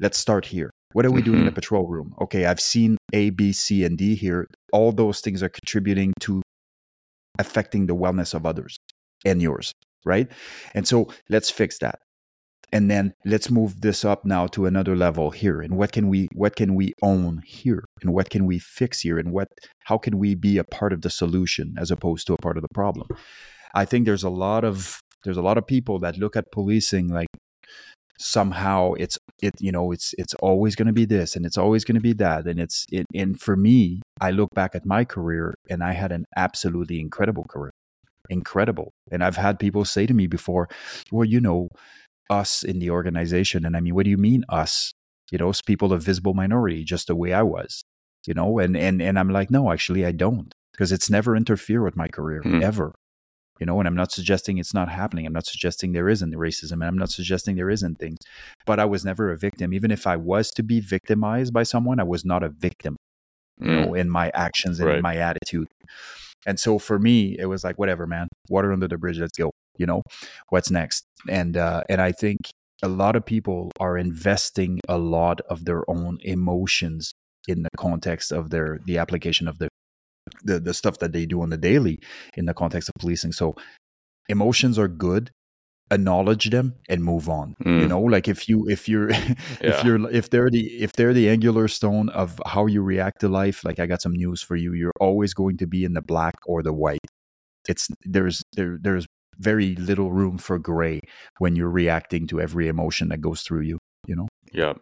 [0.00, 1.26] let's start here what are we mm-hmm.
[1.26, 1.56] doing in the mm-hmm.
[1.56, 5.48] patrol room okay i've seen a b c and d here all those things are
[5.48, 6.42] contributing to
[7.38, 8.76] affecting the wellness of others
[9.24, 9.72] and yours,
[10.04, 10.30] right?
[10.74, 11.98] And so let's fix that.
[12.72, 15.60] And then let's move this up now to another level here.
[15.60, 17.84] And what can we what can we own here?
[18.02, 19.18] And what can we fix here?
[19.18, 19.48] And what
[19.84, 22.62] how can we be a part of the solution as opposed to a part of
[22.62, 23.06] the problem?
[23.74, 27.08] I think there's a lot of there's a lot of people that look at policing
[27.08, 27.28] like
[28.18, 31.84] somehow it's it you know it's it's always going to be this and it's always
[31.84, 32.46] going to be that.
[32.46, 36.12] And it's it and for me i look back at my career and i had
[36.12, 37.72] an absolutely incredible career.
[38.30, 38.92] Incredible.
[39.10, 40.68] And i've had people say to me before
[41.10, 41.68] well you know
[42.30, 44.92] us in the organization and i mean what do you mean us?
[45.32, 47.82] You know people of visible minority just the way i was
[48.26, 48.58] you know?
[48.58, 50.54] And and and i'm like no actually i don't.
[50.72, 52.60] Because it's never interfere with my career mm.
[52.60, 52.94] ever
[53.60, 55.26] you know and i'm not suggesting it's not happening.
[55.26, 58.18] I'm not suggesting there isn't racism and i'm not suggesting there isn't things
[58.66, 59.72] but i was never a victim.
[59.72, 62.96] Even if i was to be victimized by someone i was not a victim
[63.60, 63.86] you mm.
[63.86, 64.96] know in my actions and right.
[64.96, 65.68] in my attitude.
[66.46, 68.28] And so for me it was like whatever man.
[68.48, 69.18] Water under the bridge.
[69.18, 70.02] Let's go you know
[70.50, 71.04] what's next?
[71.28, 72.38] And uh and i think
[72.82, 77.12] a lot of people are investing a lot of their own emotions
[77.48, 79.68] in the context of their the application of the
[80.44, 81.98] the the stuff that they do on the daily
[82.36, 83.32] in the context of policing.
[83.32, 83.54] So
[84.28, 85.30] emotions are good
[85.90, 87.80] acknowledge them and move on mm.
[87.80, 89.34] you know like if you if you're yeah.
[89.60, 93.28] if you're if they're the if they're the angular stone of how you react to
[93.28, 96.00] life like i got some news for you you're always going to be in the
[96.00, 97.06] black or the white
[97.68, 99.06] it's there's there there's
[99.38, 101.00] very little room for gray
[101.38, 104.72] when you're reacting to every emotion that goes through you you know yeah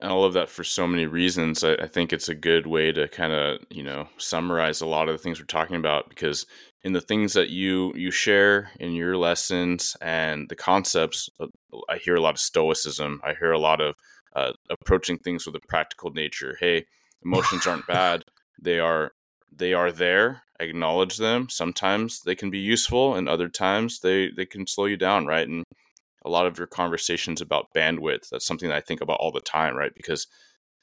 [0.00, 1.62] and I love that for so many reasons.
[1.62, 5.08] I, I think it's a good way to kind of you know summarize a lot
[5.08, 6.46] of the things we're talking about because
[6.82, 11.46] in the things that you you share in your lessons and the concepts, uh,
[11.88, 13.20] I hear a lot of stoicism.
[13.24, 13.94] I hear a lot of
[14.34, 16.56] uh, approaching things with a practical nature.
[16.60, 16.86] Hey,
[17.24, 18.24] emotions aren't bad;
[18.60, 19.12] they are
[19.54, 20.42] they are there.
[20.58, 21.48] Acknowledge them.
[21.48, 25.46] Sometimes they can be useful, and other times they they can slow you down, right?
[25.46, 25.64] And
[26.24, 28.28] a lot of your conversations about bandwidth.
[28.30, 29.92] That's something that I think about all the time, right?
[29.94, 30.26] Because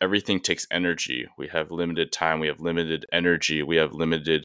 [0.01, 1.27] everything takes energy.
[1.37, 4.43] We have limited time, we have limited energy, we have limited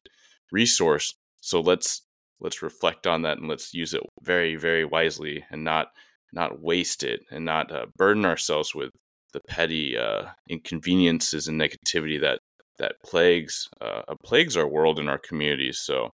[0.51, 1.13] resource.
[1.41, 2.01] So let's
[2.39, 5.87] let's reflect on that and let's use it very very wisely and not
[6.33, 8.89] not waste it and not uh, burden ourselves with
[9.33, 12.39] the petty uh, inconveniences and negativity that
[12.79, 15.79] that plagues uh, plagues our world and our communities.
[15.79, 16.09] So, you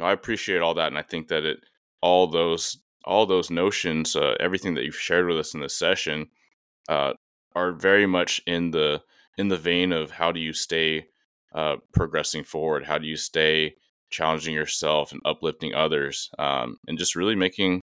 [0.00, 1.58] know, I appreciate all that, and I think that it
[2.02, 6.28] all those all those notions, uh, everything that you've shared with us in this session,
[6.88, 7.12] uh,
[7.54, 9.02] are very much in the
[9.38, 11.06] in the vein of how do you stay
[11.54, 12.84] uh, progressing forward?
[12.84, 13.74] How do you stay
[14.10, 17.80] challenging yourself and uplifting others, um, and just really making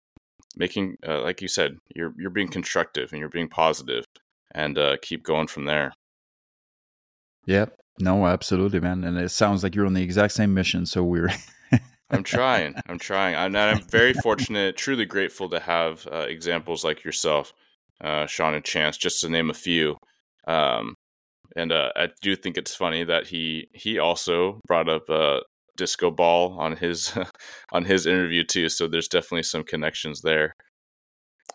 [0.56, 4.04] making uh, like you said, you're you're being constructive and you're being positive,
[4.52, 5.92] and uh, keep going from there.
[7.46, 7.66] Yeah,
[8.00, 9.04] no, absolutely, man.
[9.04, 10.86] And it sounds like you're on the exact same mission.
[10.86, 11.30] So we're.
[12.10, 12.74] I'm trying.
[12.88, 13.34] I'm trying.
[13.34, 17.52] I'm, I'm very fortunate, truly grateful to have uh, examples like yourself,
[18.00, 19.96] uh, Sean and Chance, just to name a few.
[20.46, 20.94] Um,
[21.56, 25.40] and uh, I do think it's funny that he he also brought up uh,
[25.76, 27.12] disco ball on his
[27.72, 28.68] on his interview too.
[28.68, 30.54] So there's definitely some connections there.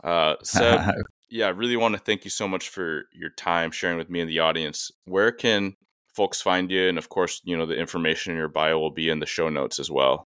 [0.03, 0.95] Uh, Seb,
[1.29, 4.19] yeah, I really want to thank you so much for your time sharing with me
[4.21, 4.91] and the audience.
[5.05, 5.75] Where can
[6.13, 6.89] folks find you?
[6.89, 9.49] And of course, you know the information in your bio will be in the show
[9.49, 10.27] notes as well.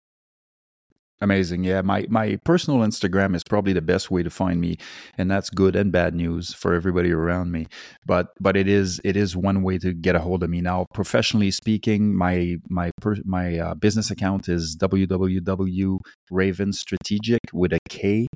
[1.25, 1.65] Amazing.
[1.65, 4.77] Yeah, my my personal Instagram is probably the best way to find me,
[5.17, 7.67] and that's good and bad news for everybody around me.
[8.05, 10.85] But but it is it is one way to get a hold of me now.
[10.93, 18.27] Professionally speaking, my my per, my uh, business account is www.ravenstrategic with a K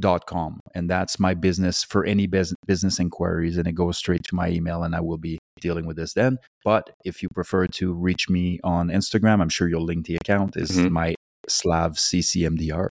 [0.00, 4.24] dot com and that's my business for any business business inquiries and it goes straight
[4.24, 7.66] to my email and i will be dealing with this then but if you prefer
[7.66, 10.94] to reach me on instagram i'm sure you'll link the account is mm-hmm.
[10.94, 11.14] my
[11.48, 12.88] slav ccmdr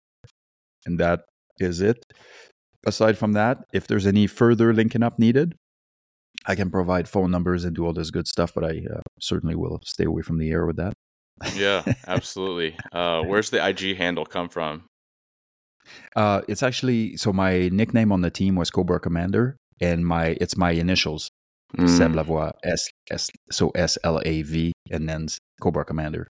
[0.85, 1.21] and that
[1.59, 1.97] is it
[2.85, 5.55] aside from that if there's any further linking up needed
[6.45, 9.55] i can provide phone numbers and do all this good stuff but i uh, certainly
[9.55, 10.93] will stay away from the air with that
[11.55, 14.83] yeah absolutely uh, where's the ig handle come from
[16.15, 20.57] uh, it's actually so my nickname on the team was Cobra Commander, and my it's
[20.57, 21.29] my initials,
[21.77, 21.89] mm.
[21.89, 25.27] Seb Lavoie, S S so S L A V, and then
[25.61, 26.27] Cobra Commander.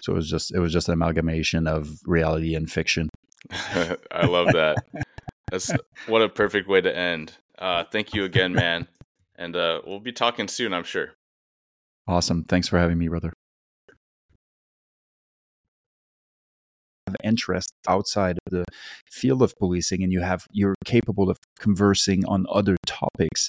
[0.00, 3.08] So it was just it was just an amalgamation of reality and fiction.
[3.50, 4.84] I love that.
[5.50, 5.70] That's
[6.06, 7.32] what a perfect way to end.
[7.58, 8.88] Uh, thank you again, man,
[9.36, 11.12] and uh, we'll be talking soon, I'm sure.
[12.08, 12.44] Awesome.
[12.44, 13.32] Thanks for having me, brother.
[17.08, 18.64] Have interest outside of the
[19.10, 23.44] field of policing and you have you're capable of conversing on other topics